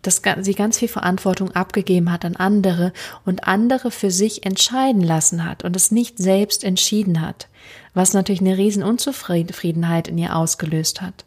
dass 0.02 0.22
sie 0.42 0.54
ganz 0.54 0.80
viel 0.80 0.88
Verantwortung 0.88 1.52
abgegeben 1.52 2.12
hat 2.12 2.26
an 2.26 2.36
andere 2.36 2.94
und 3.26 3.48
andere 3.48 3.92
für 3.92 4.12
sich 4.12 4.46
entscheiden 4.46 5.02
lassen 5.02 5.46
hat 5.46 5.64
und 5.64 5.76
es 5.76 5.92
nicht 5.92 6.18
selbst 6.18 6.64
entschieden 6.64 7.22
hat, 7.22 7.48
was 7.94 8.14
natürlich 8.14 8.42
eine 8.42 8.58
riesen 8.58 8.84
Unzufriedenheit 8.84 10.08
in 10.08 10.18
ihr 10.18 10.36
ausgelöst 10.36 11.02
hat. 11.02 11.26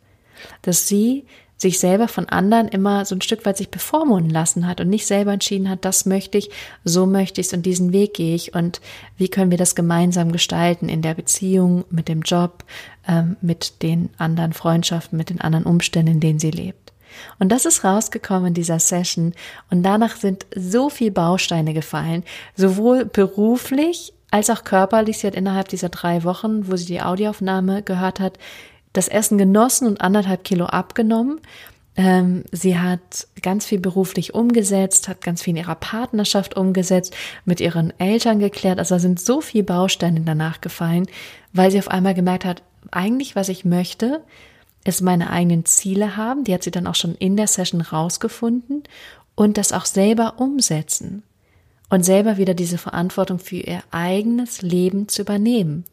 Dass 0.62 0.88
sie 0.88 1.24
sich 1.64 1.78
selber 1.78 2.08
von 2.08 2.28
anderen 2.28 2.68
immer 2.68 3.06
so 3.06 3.14
ein 3.14 3.22
Stück 3.22 3.46
weit 3.46 3.56
sich 3.56 3.70
bevormunden 3.70 4.30
lassen 4.30 4.66
hat 4.66 4.82
und 4.82 4.90
nicht 4.90 5.06
selber 5.06 5.32
entschieden 5.32 5.70
hat, 5.70 5.86
das 5.86 6.04
möchte 6.04 6.36
ich, 6.36 6.50
so 6.84 7.06
möchte 7.06 7.40
ich 7.40 7.46
es 7.46 7.52
und 7.54 7.64
diesen 7.64 7.92
Weg 7.94 8.12
gehe 8.14 8.34
ich 8.34 8.54
und 8.54 8.82
wie 9.16 9.28
können 9.28 9.50
wir 9.50 9.56
das 9.56 9.74
gemeinsam 9.74 10.30
gestalten 10.30 10.90
in 10.90 11.00
der 11.00 11.14
Beziehung, 11.14 11.84
mit 11.88 12.08
dem 12.08 12.20
Job, 12.20 12.64
ähm, 13.08 13.36
mit 13.40 13.82
den 13.82 14.10
anderen 14.18 14.52
Freundschaften, 14.52 15.16
mit 15.16 15.30
den 15.30 15.40
anderen 15.40 15.64
Umständen, 15.64 16.12
in 16.12 16.20
denen 16.20 16.38
sie 16.38 16.50
lebt. 16.50 16.92
Und 17.38 17.50
das 17.50 17.64
ist 17.64 17.82
rausgekommen 17.82 18.48
in 18.48 18.54
dieser 18.54 18.78
Session 18.78 19.32
und 19.70 19.82
danach 19.82 20.16
sind 20.16 20.44
so 20.54 20.90
viel 20.90 21.10
Bausteine 21.10 21.72
gefallen, 21.72 22.24
sowohl 22.56 23.06
beruflich 23.06 24.12
als 24.30 24.50
auch 24.50 24.64
körperlich. 24.64 25.18
Sie 25.18 25.26
hat 25.26 25.34
innerhalb 25.34 25.68
dieser 25.68 25.88
drei 25.88 26.24
Wochen, 26.24 26.70
wo 26.70 26.76
sie 26.76 26.86
die 26.86 27.00
Audioaufnahme 27.00 27.82
gehört 27.82 28.20
hat, 28.20 28.38
das 28.94 29.08
Essen 29.08 29.36
genossen 29.36 29.86
und 29.86 30.00
anderthalb 30.00 30.44
Kilo 30.44 30.64
abgenommen. 30.64 31.40
Ähm, 31.96 32.44
sie 32.50 32.78
hat 32.78 33.28
ganz 33.42 33.66
viel 33.66 33.78
beruflich 33.78 34.34
umgesetzt, 34.34 35.08
hat 35.08 35.20
ganz 35.20 35.42
viel 35.42 35.52
in 35.52 35.58
ihrer 35.62 35.74
Partnerschaft 35.74 36.56
umgesetzt, 36.56 37.14
mit 37.44 37.60
ihren 37.60 37.92
Eltern 38.00 38.38
geklärt. 38.38 38.78
Also 38.78 38.94
da 38.94 38.98
sind 38.98 39.20
so 39.20 39.40
viele 39.40 39.64
Bausteine 39.64 40.22
danach 40.22 40.60
gefallen, 40.60 41.06
weil 41.52 41.70
sie 41.70 41.78
auf 41.78 41.88
einmal 41.88 42.14
gemerkt 42.14 42.44
hat, 42.44 42.62
eigentlich 42.90 43.36
was 43.36 43.48
ich 43.48 43.64
möchte, 43.64 44.22
ist 44.84 45.02
meine 45.02 45.30
eigenen 45.30 45.64
Ziele 45.64 46.16
haben. 46.16 46.44
Die 46.44 46.54
hat 46.54 46.62
sie 46.62 46.70
dann 46.70 46.86
auch 46.86 46.94
schon 46.94 47.14
in 47.14 47.36
der 47.36 47.46
Session 47.46 47.80
rausgefunden 47.80 48.82
und 49.34 49.58
das 49.58 49.72
auch 49.72 49.86
selber 49.86 50.34
umsetzen 50.38 51.22
und 51.90 52.04
selber 52.04 52.36
wieder 52.36 52.54
diese 52.54 52.78
Verantwortung 52.78 53.38
für 53.38 53.56
ihr 53.56 53.82
eigenes 53.90 54.62
Leben 54.62 55.08
zu 55.08 55.22
übernehmen. 55.22 55.84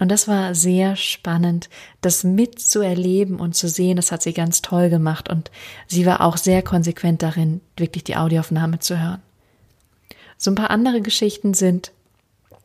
Und 0.00 0.10
das 0.10 0.26
war 0.26 0.54
sehr 0.54 0.96
spannend, 0.96 1.68
das 2.00 2.24
mitzuerleben 2.24 3.38
und 3.38 3.54
zu 3.54 3.68
sehen. 3.68 3.96
Das 3.96 4.10
hat 4.10 4.22
sie 4.22 4.32
ganz 4.32 4.62
toll 4.62 4.88
gemacht 4.88 5.28
und 5.28 5.50
sie 5.86 6.06
war 6.06 6.22
auch 6.22 6.36
sehr 6.36 6.62
konsequent 6.62 7.22
darin, 7.22 7.60
wirklich 7.76 8.04
die 8.04 8.16
Audioaufnahme 8.16 8.78
zu 8.78 9.00
hören. 9.00 9.22
So 10.38 10.50
ein 10.50 10.56
paar 10.56 10.70
andere 10.70 11.02
Geschichten 11.02 11.54
sind, 11.54 11.92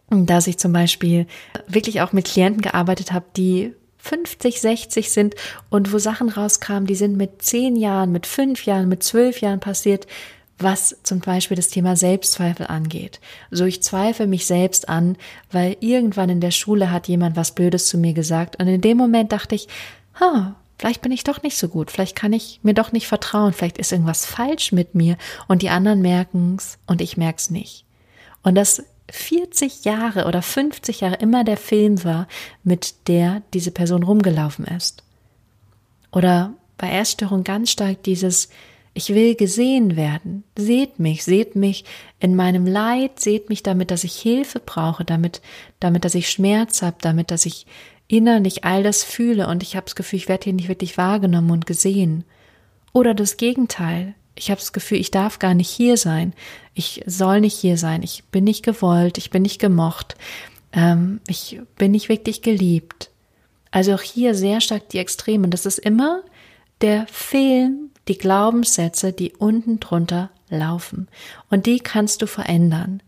dass 0.10 0.48
ich 0.48 0.58
zum 0.58 0.74
Beispiel 0.74 1.28
wirklich 1.68 2.02
auch 2.02 2.14
mit 2.14 2.26
Klienten 2.26 2.62
gearbeitet 2.62 3.12
habe, 3.12 3.26
die 3.36 3.74
50, 3.98 4.62
60 4.62 5.12
sind 5.12 5.36
und 5.70 5.92
wo 5.92 5.98
Sachen 5.98 6.30
rauskamen, 6.30 6.88
die 6.88 6.96
sind 6.96 7.18
mit 7.18 7.42
zehn 7.42 7.76
Jahren, 7.76 8.12
mit 8.12 8.26
fünf 8.26 8.66
Jahren, 8.66 8.88
mit 8.88 9.04
zwölf 9.04 9.42
Jahren 9.42 9.60
passiert, 9.60 10.08
was 10.60 10.98
zum 11.04 11.20
Beispiel 11.20 11.56
das 11.56 11.70
Thema 11.70 11.96
Selbstzweifel 11.96 12.68
angeht. 12.68 13.20
So 13.52 13.66
ich 13.66 13.84
zweifle 13.84 14.28
mich 14.28 14.46
selbst 14.46 14.90
an, 14.90 15.18
weil 15.52 15.78
irgendwann 15.80 16.30
in 16.30 16.42
der 16.42 16.52
Schule 16.52 16.92
hat 16.92 17.08
jemand 17.08 17.36
was 17.36 17.52
Blödes 17.52 17.88
zu 17.88 17.98
mir 17.98 18.14
gesagt 18.14 18.60
und 18.60 18.68
in 18.68 18.82
dem 18.82 18.98
Moment 18.98 19.32
dachte 19.32 19.56
ich, 19.56 19.68
ha, 20.20 20.56
vielleicht 20.80 21.02
bin 21.02 21.12
ich 21.12 21.24
doch 21.24 21.44
nicht 21.44 21.58
so 21.58 21.68
gut, 21.68 21.92
vielleicht 21.92 22.16
kann 22.16 22.34
ich 22.34 22.60
mir 22.64 22.74
doch 22.74 22.92
nicht 22.92 23.08
vertrauen, 23.08 23.54
vielleicht 23.54 23.78
ist 23.78 23.92
irgendwas 23.92 24.26
falsch 24.26 24.72
mit 24.72 24.96
mir 24.96 25.18
und 25.48 25.62
die 25.62 25.70
anderen 25.70 26.02
merken's 26.02 26.80
und 26.88 27.02
ich 27.02 27.18
merk's 27.18 27.50
nicht. 27.50 27.86
Und 28.42 28.56
das 28.56 28.84
40 29.12 29.86
Jahre 29.86 30.26
oder 30.26 30.42
50 30.42 31.02
Jahre 31.02 31.16
immer 31.16 31.44
der 31.44 31.58
Film 31.58 32.04
war, 32.04 32.28
mit 32.64 33.08
der 33.08 33.42
diese 33.54 33.72
Person 33.72 34.04
rumgelaufen 34.04 34.66
ist. 34.66 35.04
Oder 36.12 36.54
bei 36.78 36.90
Erststörung 36.90 37.44
ganz 37.44 37.72
stark 37.72 38.04
dieses 38.04 38.50
ich 38.98 39.10
will 39.14 39.36
gesehen 39.36 39.96
werden. 39.96 40.44
Seht 40.58 40.98
mich, 40.98 41.24
seht 41.24 41.56
mich 41.56 41.86
in 42.20 42.36
meinem 42.36 42.66
Leid, 42.66 43.20
seht 43.20 43.48
mich 43.48 43.62
damit, 43.62 43.92
dass 43.92 44.04
ich 44.04 44.16
Hilfe 44.16 44.60
brauche, 44.60 45.06
damit, 45.06 45.42
damit, 45.80 46.04
dass 46.04 46.16
ich 46.16 46.32
Schmerz 46.32 46.82
habe, 46.82 46.98
damit, 47.02 47.30
dass 47.30 47.46
ich 47.46 47.68
innerlich 48.08 48.64
all 48.64 48.82
das 48.82 49.04
fühle 49.04 49.48
und 49.48 49.62
ich 49.62 49.76
habe 49.76 49.86
das 49.86 49.96
Gefühl, 49.96 50.18
ich 50.18 50.28
werde 50.28 50.46
hier 50.46 50.54
nicht 50.54 50.68
wirklich 50.68 50.98
wahrgenommen 50.98 51.52
und 51.52 51.68
gesehen. 51.68 52.24
Oder 52.92 53.14
das 53.14 53.38
Gegenteil. 53.38 54.16
Ich 54.34 54.50
habe 54.50 54.60
das 54.60 54.74
Gefühl, 54.74 54.98
ich 54.98 55.12
darf 55.12 55.38
gar 55.38 55.54
nicht 55.54 55.70
hier 55.70 55.98
sein. 55.98 56.34
Ich 56.74 57.04
soll 57.06 57.42
nicht 57.42 57.56
hier 57.56 57.78
sein. 57.78 58.02
Ich 58.02 58.24
bin 58.26 58.46
nicht 58.46 58.64
gewollt. 58.64 59.20
Ich 59.20 59.30
bin 59.30 59.44
nicht 59.44 59.60
gemocht. 59.60 60.16
Ähm, 60.74 61.20
ich 61.28 61.60
bin 61.78 61.92
nicht 61.92 62.10
wirklich 62.10 62.42
geliebt. 62.42 63.12
Also 63.70 63.94
auch 63.94 64.02
hier 64.02 64.34
sehr 64.34 64.60
stark 64.60 64.90
die 64.90 65.00
Extremen. 65.00 65.52
Das 65.52 65.68
ist 65.68 65.78
immer 65.78 66.24
der 66.82 67.06
Film, 67.08 67.92
die 68.08 68.18
Glaubenssätze, 68.18 69.14
die 69.14 69.34
unten 69.34 69.80
drunter 69.80 70.30
laufen. 70.50 71.08
Und 71.50 71.66
die 71.66 71.80
kannst 71.80 72.22
du 72.22 72.28
verändern. 72.28 73.02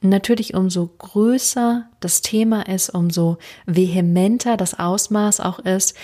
Natürlich, 0.00 0.54
umso 0.54 0.86
größer 0.98 1.86
das 2.00 2.22
Thema 2.22 2.68
ist, 2.68 2.90
umso 2.90 3.38
vehementer 3.66 4.56
das 4.56 4.78
Ausmaß 4.78 5.40
auch 5.40 5.58
ist, 5.58 5.96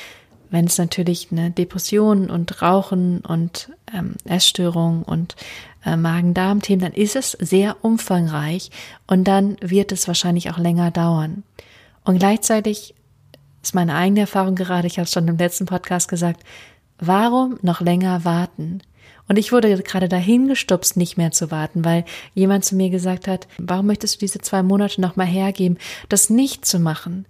wenn 0.50 0.66
es 0.66 0.78
natürlich 0.78 1.28
eine 1.30 1.50
Depression 1.50 2.30
und 2.30 2.62
Rauchen 2.62 3.20
und 3.20 3.70
ähm, 3.92 4.14
Essstörung 4.24 5.02
und 5.02 5.36
äh, 5.84 5.96
Magen-Darm-Themen, 5.96 6.82
dann 6.82 6.92
ist 6.92 7.16
es 7.16 7.32
sehr 7.32 7.76
umfangreich 7.82 8.70
und 9.06 9.24
dann 9.24 9.56
wird 9.60 9.90
es 9.90 10.06
wahrscheinlich 10.06 10.50
auch 10.50 10.58
länger 10.58 10.90
dauern. 10.90 11.42
Und 12.04 12.18
gleichzeitig 12.18 12.94
ist 13.62 13.74
meine 13.74 13.94
eigene 13.94 14.20
Erfahrung 14.20 14.54
gerade, 14.54 14.86
ich 14.86 14.98
habe 14.98 15.06
es 15.06 15.12
schon 15.12 15.26
im 15.26 15.38
letzten 15.38 15.66
Podcast 15.66 16.08
gesagt, 16.08 16.42
warum 16.98 17.58
noch 17.62 17.80
länger 17.80 18.24
warten? 18.24 18.80
Und 19.26 19.38
ich 19.38 19.52
wurde 19.52 19.82
gerade 19.82 20.08
dahin 20.08 20.48
gestupst, 20.48 20.96
nicht 20.96 21.16
mehr 21.16 21.30
zu 21.30 21.50
warten, 21.50 21.84
weil 21.84 22.04
jemand 22.34 22.64
zu 22.64 22.76
mir 22.76 22.90
gesagt 22.90 23.26
hat, 23.26 23.48
warum 23.58 23.86
möchtest 23.86 24.16
du 24.16 24.18
diese 24.20 24.38
zwei 24.40 24.62
Monate 24.62 25.00
noch 25.00 25.16
mal 25.16 25.26
hergeben, 25.26 25.78
das 26.08 26.28
nicht 26.28 26.66
zu 26.66 26.78
machen? 26.78 27.26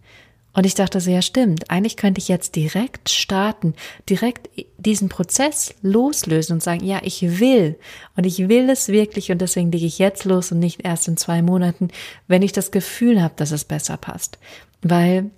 Und 0.55 0.67
ich 0.67 0.75
dachte 0.75 1.01
so, 1.01 1.11
ja 1.11 1.21
stimmt, 1.21 1.71
eigentlich 1.71 1.97
könnte 1.97 2.21
ich 2.21 2.29
jetzt 2.29 2.55
direkt 2.55 3.11
starten, 3.11 3.75
direkt 4.09 4.49
diesen 4.79 5.09
Prozess 5.09 5.75
loslösen 5.83 6.55
und 6.55 6.63
sagen, 6.63 6.85
ja, 6.85 7.01
ich 7.03 7.41
will 7.41 7.77
und 8.17 8.25
ich 8.25 8.49
will 8.49 8.71
es 8.71 8.89
wirklich 8.89 9.33
und 9.33 9.41
deswegen 9.41 9.73
lege 9.73 9.87
ich 9.87 9.99
jetzt 9.99 10.25
los 10.25 10.53
und 10.53 10.61
nicht 10.61 10.85
erst 10.85 11.09
in 11.09 11.17
zwei 11.17 11.43
Monaten, 11.43 11.89
wenn 12.29 12.43
ich 12.43 12.53
das 12.53 12.71
Gefühl 12.71 13.21
habe, 13.21 13.35
dass 13.37 13.51
es 13.51 13.65
besser 13.65 13.97
passt. 13.97 14.39
Weil 14.81 15.31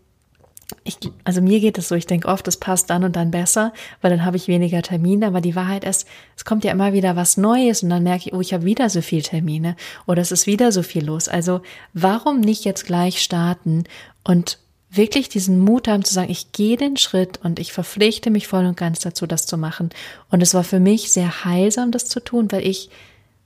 ich, 0.82 0.98
also 1.24 1.40
mir 1.40 1.60
geht 1.60 1.78
es 1.78 1.88
so, 1.88 1.94
ich 1.94 2.06
denke 2.06 2.28
oft, 2.28 2.46
es 2.48 2.56
passt 2.56 2.90
dann 2.90 3.04
und 3.04 3.14
dann 3.14 3.30
besser, 3.30 3.72
weil 4.00 4.10
dann 4.10 4.24
habe 4.24 4.36
ich 4.36 4.48
weniger 4.48 4.82
Termine, 4.82 5.26
aber 5.26 5.40
die 5.40 5.54
Wahrheit 5.54 5.84
ist, 5.84 6.06
es 6.36 6.44
kommt 6.44 6.64
ja 6.64 6.72
immer 6.72 6.92
wieder 6.92 7.14
was 7.14 7.36
Neues 7.36 7.82
und 7.82 7.90
dann 7.90 8.02
merke 8.02 8.28
ich, 8.28 8.34
oh, 8.34 8.40
ich 8.40 8.52
habe 8.52 8.64
wieder 8.64 8.90
so 8.90 9.00
viel 9.00 9.22
Termine 9.22 9.76
oder 10.06 10.22
es 10.22 10.32
ist 10.32 10.46
wieder 10.46 10.72
so 10.72 10.82
viel 10.82 11.04
los. 11.04 11.28
Also 11.28 11.60
warum 11.92 12.40
nicht 12.40 12.64
jetzt 12.64 12.84
gleich 12.84 13.22
starten 13.22 13.84
und 14.24 14.58
wirklich 14.90 15.28
diesen 15.28 15.60
Mut 15.60 15.88
haben 15.88 16.04
zu 16.04 16.14
sagen, 16.14 16.30
ich 16.30 16.52
gehe 16.52 16.76
den 16.76 16.96
Schritt 16.96 17.38
und 17.42 17.58
ich 17.58 17.72
verpflichte 17.72 18.30
mich 18.30 18.48
voll 18.48 18.66
und 18.66 18.76
ganz 18.76 19.00
dazu, 19.00 19.26
das 19.26 19.46
zu 19.46 19.58
machen. 19.58 19.90
Und 20.30 20.42
es 20.42 20.54
war 20.54 20.64
für 20.64 20.80
mich 20.80 21.12
sehr 21.12 21.44
heilsam, 21.44 21.92
das 21.92 22.06
zu 22.06 22.20
tun, 22.20 22.50
weil 22.50 22.66
ich 22.66 22.90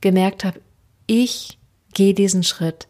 gemerkt 0.00 0.44
habe, 0.44 0.60
ich 1.06 1.58
gehe 1.92 2.14
diesen 2.14 2.44
Schritt, 2.44 2.86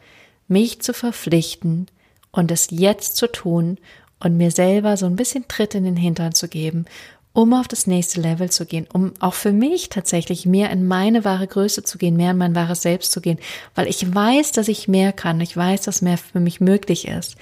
mich 0.46 0.82
zu 0.82 0.92
verpflichten 0.92 1.86
und 2.32 2.50
es 2.50 2.68
jetzt 2.70 3.16
zu 3.16 3.30
tun 3.30 3.78
und 4.20 4.36
mir 4.36 4.50
selber 4.50 4.96
so 4.96 5.06
ein 5.06 5.16
bisschen 5.16 5.48
Tritt 5.48 5.74
in 5.74 5.84
den 5.84 5.96
Hintern 5.96 6.32
zu 6.32 6.48
geben, 6.48 6.84
um 7.32 7.54
auf 7.54 7.68
das 7.68 7.86
nächste 7.86 8.20
Level 8.20 8.50
zu 8.50 8.66
gehen, 8.66 8.86
um 8.92 9.12
auch 9.20 9.34
für 9.34 9.52
mich 9.52 9.88
tatsächlich 9.88 10.46
mehr 10.46 10.70
in 10.70 10.86
meine 10.86 11.24
wahre 11.24 11.46
Größe 11.46 11.84
zu 11.84 11.96
gehen, 11.96 12.16
mehr 12.16 12.32
in 12.32 12.38
mein 12.38 12.54
wahres 12.54 12.82
Selbst 12.82 13.12
zu 13.12 13.20
gehen, 13.20 13.38
weil 13.74 13.86
ich 13.86 14.14
weiß, 14.14 14.52
dass 14.52 14.68
ich 14.68 14.88
mehr 14.88 15.12
kann, 15.12 15.40
ich 15.40 15.56
weiß, 15.56 15.82
dass 15.82 16.02
mehr 16.02 16.18
für 16.18 16.40
mich 16.40 16.60
möglich 16.60 17.06
ist 17.06 17.36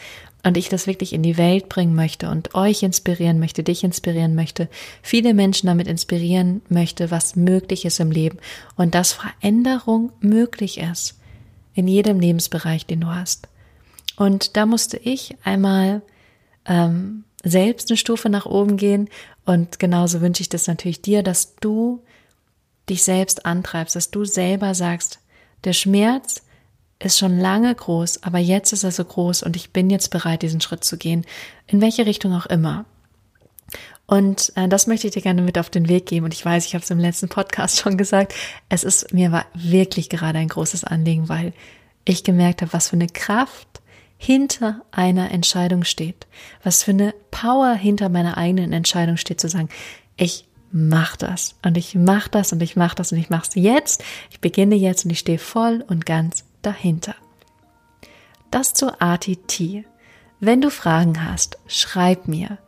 und 0.44 0.56
ich 0.56 0.68
das 0.68 0.86
wirklich 0.86 1.12
in 1.12 1.22
die 1.22 1.38
Welt 1.38 1.68
bringen 1.68 1.94
möchte 1.94 2.30
und 2.30 2.54
euch 2.54 2.82
inspirieren 2.82 3.38
möchte, 3.38 3.62
dich 3.62 3.82
inspirieren 3.82 4.34
möchte, 4.34 4.68
viele 5.02 5.34
Menschen 5.34 5.66
damit 5.66 5.88
inspirieren 5.88 6.60
möchte, 6.68 7.10
was 7.10 7.34
möglich 7.34 7.84
ist 7.84 7.98
im 7.98 8.10
Leben 8.10 8.38
und 8.76 8.94
dass 8.94 9.12
Veränderung 9.12 10.12
möglich 10.20 10.78
ist 10.78 11.18
in 11.74 11.88
jedem 11.88 12.20
Lebensbereich, 12.20 12.86
den 12.86 13.00
du 13.00 13.08
hast. 13.08 13.48
Und 14.16 14.56
da 14.56 14.66
musste 14.66 14.96
ich 14.98 15.36
einmal 15.44 16.02
ähm, 16.68 17.24
selbst 17.42 17.90
eine 17.90 17.96
Stufe 17.96 18.28
nach 18.28 18.46
oben 18.46 18.76
gehen. 18.76 19.08
Und 19.44 19.78
genauso 19.78 20.20
wünsche 20.20 20.42
ich 20.42 20.48
das 20.48 20.66
natürlich 20.66 21.02
dir, 21.02 21.22
dass 21.22 21.56
du 21.56 22.02
dich 22.88 23.02
selbst 23.02 23.46
antreibst, 23.46 23.96
dass 23.96 24.10
du 24.10 24.24
selber 24.24 24.74
sagst, 24.74 25.18
der 25.64 25.72
Schmerz 25.72 26.42
ist 27.00 27.18
schon 27.18 27.38
lange 27.38 27.74
groß, 27.74 28.22
aber 28.22 28.38
jetzt 28.38 28.72
ist 28.72 28.84
er 28.84 28.90
so 28.90 29.04
groß 29.04 29.42
und 29.42 29.56
ich 29.56 29.72
bin 29.72 29.88
jetzt 29.90 30.10
bereit, 30.10 30.42
diesen 30.42 30.60
Schritt 30.60 30.84
zu 30.84 30.96
gehen, 30.96 31.24
in 31.66 31.80
welche 31.80 32.06
Richtung 32.06 32.34
auch 32.34 32.46
immer. 32.46 32.86
Und 34.06 34.52
äh, 34.56 34.68
das 34.68 34.86
möchte 34.86 35.06
ich 35.06 35.12
dir 35.12 35.22
gerne 35.22 35.42
mit 35.42 35.58
auf 35.58 35.68
den 35.68 35.88
Weg 35.88 36.06
geben. 36.06 36.24
Und 36.24 36.32
ich 36.32 36.44
weiß, 36.44 36.64
ich 36.64 36.74
habe 36.74 36.82
es 36.82 36.90
im 36.90 36.98
letzten 36.98 37.28
Podcast 37.28 37.78
schon 37.78 37.98
gesagt, 37.98 38.34
es 38.68 38.82
ist 38.82 39.12
mir 39.12 39.30
war 39.32 39.44
wirklich 39.54 40.08
gerade 40.08 40.38
ein 40.38 40.48
großes 40.48 40.84
Anliegen, 40.84 41.28
weil 41.28 41.52
ich 42.04 42.24
gemerkt 42.24 42.62
habe, 42.62 42.72
was 42.72 42.88
für 42.88 42.96
eine 42.96 43.06
Kraft 43.06 43.68
hinter 44.18 44.82
einer 44.90 45.30
Entscheidung 45.30 45.84
steht, 45.84 46.26
was 46.62 46.82
für 46.82 46.90
eine 46.90 47.14
Power 47.30 47.72
hinter 47.72 48.08
meiner 48.08 48.36
eigenen 48.36 48.72
Entscheidung 48.72 49.16
steht, 49.16 49.40
zu 49.40 49.48
sagen, 49.48 49.68
ich 50.16 50.46
mach 50.70 51.16
das 51.16 51.54
und 51.64 51.78
ich 51.78 51.94
mach 51.94 52.28
das 52.28 52.52
und 52.52 52.62
ich 52.62 52.76
mach 52.76 52.94
das 52.94 53.12
und 53.12 53.18
ich 53.18 53.30
mach's 53.30 53.54
jetzt, 53.54 54.04
ich 54.30 54.40
beginne 54.40 54.74
jetzt 54.74 55.04
und 55.04 55.12
ich 55.12 55.20
stehe 55.20 55.38
voll 55.38 55.84
und 55.88 56.04
ganz 56.04 56.44
dahinter. 56.62 57.14
Das 58.50 58.74
zur 58.74 59.00
ATT. 59.00 59.84
Wenn 60.40 60.60
du 60.60 60.70
Fragen 60.70 61.24
hast, 61.24 61.58
schreib 61.66 62.28
mir. 62.28 62.58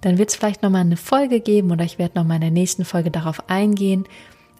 Dann 0.00 0.18
wird 0.18 0.30
es 0.30 0.36
vielleicht 0.36 0.62
nochmal 0.62 0.80
eine 0.82 0.96
Folge 0.96 1.40
geben 1.40 1.70
oder 1.70 1.84
ich 1.84 1.98
werde 1.98 2.18
nochmal 2.18 2.36
in 2.36 2.42
der 2.42 2.50
nächsten 2.50 2.84
Folge 2.84 3.10
darauf 3.10 3.48
eingehen, 3.48 4.04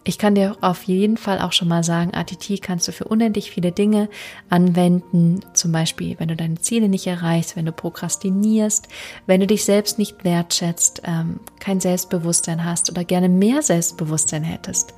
ich 0.03 0.17
kann 0.17 0.35
dir 0.35 0.57
auf 0.61 0.83
jeden 0.83 1.17
Fall 1.17 1.39
auch 1.39 1.53
schon 1.53 1.67
mal 1.67 1.83
sagen, 1.83 2.13
ATT 2.13 2.61
kannst 2.61 2.87
du 2.87 2.91
für 2.91 3.05
unendlich 3.05 3.51
viele 3.51 3.71
Dinge 3.71 4.09
anwenden. 4.49 5.39
Zum 5.53 5.71
Beispiel, 5.71 6.15
wenn 6.19 6.27
du 6.27 6.35
deine 6.35 6.55
Ziele 6.55 6.89
nicht 6.89 7.07
erreichst, 7.07 7.55
wenn 7.55 7.65
du 7.65 7.71
prokrastinierst, 7.71 8.87
wenn 9.27 9.39
du 9.39 9.47
dich 9.47 9.63
selbst 9.63 9.99
nicht 9.99 10.23
wertschätzt, 10.23 11.03
ähm, 11.05 11.39
kein 11.59 11.79
Selbstbewusstsein 11.79 12.65
hast 12.65 12.91
oder 12.91 13.03
gerne 13.03 13.29
mehr 13.29 13.61
Selbstbewusstsein 13.61 14.43
hättest 14.43 14.93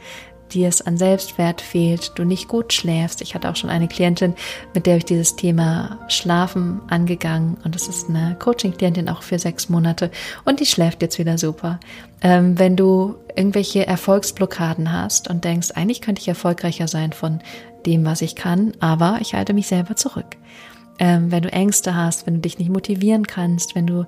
dir 0.51 0.67
es 0.67 0.81
an 0.81 0.97
Selbstwert 0.97 1.61
fehlt, 1.61 2.13
du 2.15 2.23
nicht 2.23 2.47
gut 2.47 2.73
schläfst. 2.73 3.21
Ich 3.21 3.35
hatte 3.35 3.49
auch 3.49 3.55
schon 3.55 3.69
eine 3.69 3.87
Klientin, 3.87 4.35
mit 4.73 4.85
der 4.85 4.97
ich 4.97 5.05
dieses 5.05 5.35
Thema 5.35 5.99
Schlafen 6.07 6.81
angegangen 6.87 7.57
und 7.63 7.75
das 7.75 7.87
ist 7.87 8.09
eine 8.09 8.35
Coaching-Klientin 8.39 9.09
auch 9.09 9.23
für 9.23 9.39
sechs 9.39 9.69
Monate 9.69 10.11
und 10.45 10.59
die 10.59 10.65
schläft 10.65 11.01
jetzt 11.01 11.19
wieder 11.19 11.37
super. 11.37 11.79
Ähm, 12.21 12.57
wenn 12.59 12.75
du 12.75 13.15
irgendwelche 13.35 13.85
Erfolgsblockaden 13.85 14.91
hast 14.91 15.29
und 15.29 15.43
denkst, 15.43 15.71
eigentlich 15.75 16.01
könnte 16.01 16.21
ich 16.21 16.27
erfolgreicher 16.27 16.87
sein 16.87 17.11
von 17.11 17.39
dem, 17.85 18.05
was 18.05 18.21
ich 18.21 18.35
kann, 18.35 18.73
aber 18.79 19.19
ich 19.21 19.33
halte 19.33 19.53
mich 19.53 19.67
selber 19.67 19.95
zurück. 19.95 20.37
Ähm, 20.97 21.31
wenn 21.31 21.43
du 21.43 21.51
Ängste 21.51 21.95
hast, 21.95 22.25
wenn 22.25 22.35
du 22.35 22.39
dich 22.41 22.57
nicht 22.57 22.69
motivieren 22.69 23.27
kannst, 23.27 23.75
wenn 23.75 23.85
du 23.85 24.05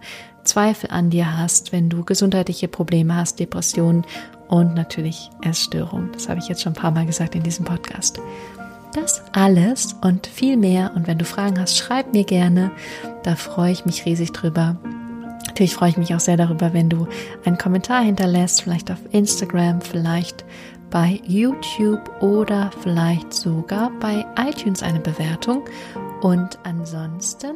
Zweifel 0.47 0.89
an 0.89 1.09
dir 1.09 1.37
hast, 1.37 1.71
wenn 1.71 1.89
du 1.89 2.03
gesundheitliche 2.03 2.67
Probleme 2.67 3.15
hast, 3.15 3.39
Depressionen 3.39 4.05
und 4.47 4.73
natürlich 4.75 5.29
Essstörung. 5.41 6.09
Das 6.13 6.29
habe 6.29 6.39
ich 6.39 6.47
jetzt 6.47 6.61
schon 6.61 6.73
ein 6.73 6.81
paar 6.81 6.91
Mal 6.91 7.05
gesagt 7.05 7.35
in 7.35 7.43
diesem 7.43 7.65
Podcast. 7.65 8.19
Das 8.93 9.21
alles 9.33 9.95
und 10.01 10.25
viel 10.27 10.57
mehr. 10.57 10.91
Und 10.95 11.07
wenn 11.07 11.17
du 11.17 11.25
Fragen 11.25 11.59
hast, 11.59 11.77
schreib 11.77 12.13
mir 12.13 12.23
gerne. 12.23 12.71
Da 13.23 13.35
freue 13.35 13.71
ich 13.71 13.85
mich 13.85 14.05
riesig 14.05 14.31
drüber. 14.31 14.77
Natürlich 15.45 15.75
freue 15.75 15.89
ich 15.89 15.97
mich 15.97 16.15
auch 16.15 16.19
sehr 16.19 16.37
darüber, 16.37 16.73
wenn 16.73 16.89
du 16.89 17.07
einen 17.45 17.57
Kommentar 17.57 18.01
hinterlässt, 18.01 18.61
vielleicht 18.61 18.91
auf 18.91 18.99
Instagram, 19.11 19.81
vielleicht 19.81 20.45
bei 20.89 21.19
YouTube 21.25 22.09
oder 22.21 22.71
vielleicht 22.81 23.33
sogar 23.33 23.91
bei 23.99 24.25
iTunes 24.37 24.83
eine 24.83 24.99
Bewertung. 24.99 25.65
Und 26.21 26.57
ansonsten 26.63 27.55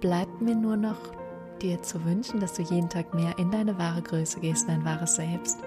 bleibt 0.00 0.40
mir 0.40 0.54
nur 0.54 0.76
noch 0.76 0.98
dir 1.62 1.82
zu 1.82 2.04
wünschen, 2.04 2.40
dass 2.40 2.54
du 2.54 2.62
jeden 2.62 2.88
Tag 2.88 3.14
mehr 3.14 3.38
in 3.38 3.50
deine 3.50 3.78
wahre 3.78 4.02
Größe 4.02 4.40
gehst, 4.40 4.68
dein 4.68 4.84
wahres 4.84 5.16
Selbst, 5.16 5.58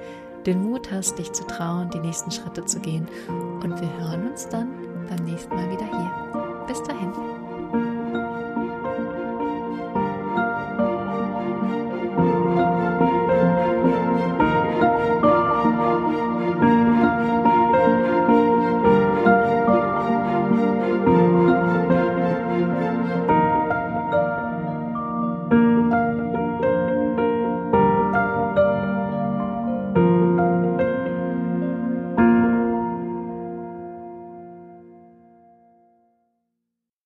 den 0.46 0.64
Mut 0.64 0.92
hast, 0.92 1.18
dich 1.18 1.32
zu 1.32 1.46
trauen, 1.46 1.90
die 1.90 2.00
nächsten 2.00 2.32
Schritte 2.32 2.66
zu 2.66 2.80
gehen. 2.80 3.08
Und 3.28 3.80
wir 3.80 3.98
hören 4.00 4.30
uns 4.32 4.48
dann 4.48 4.70
beim 5.10 5.26
nächsten 5.26 5.54
Mal 5.54 5.70
wieder 5.70 5.86
hier. 5.86 6.66
Bis 6.68 6.82
dahin. 6.84 7.29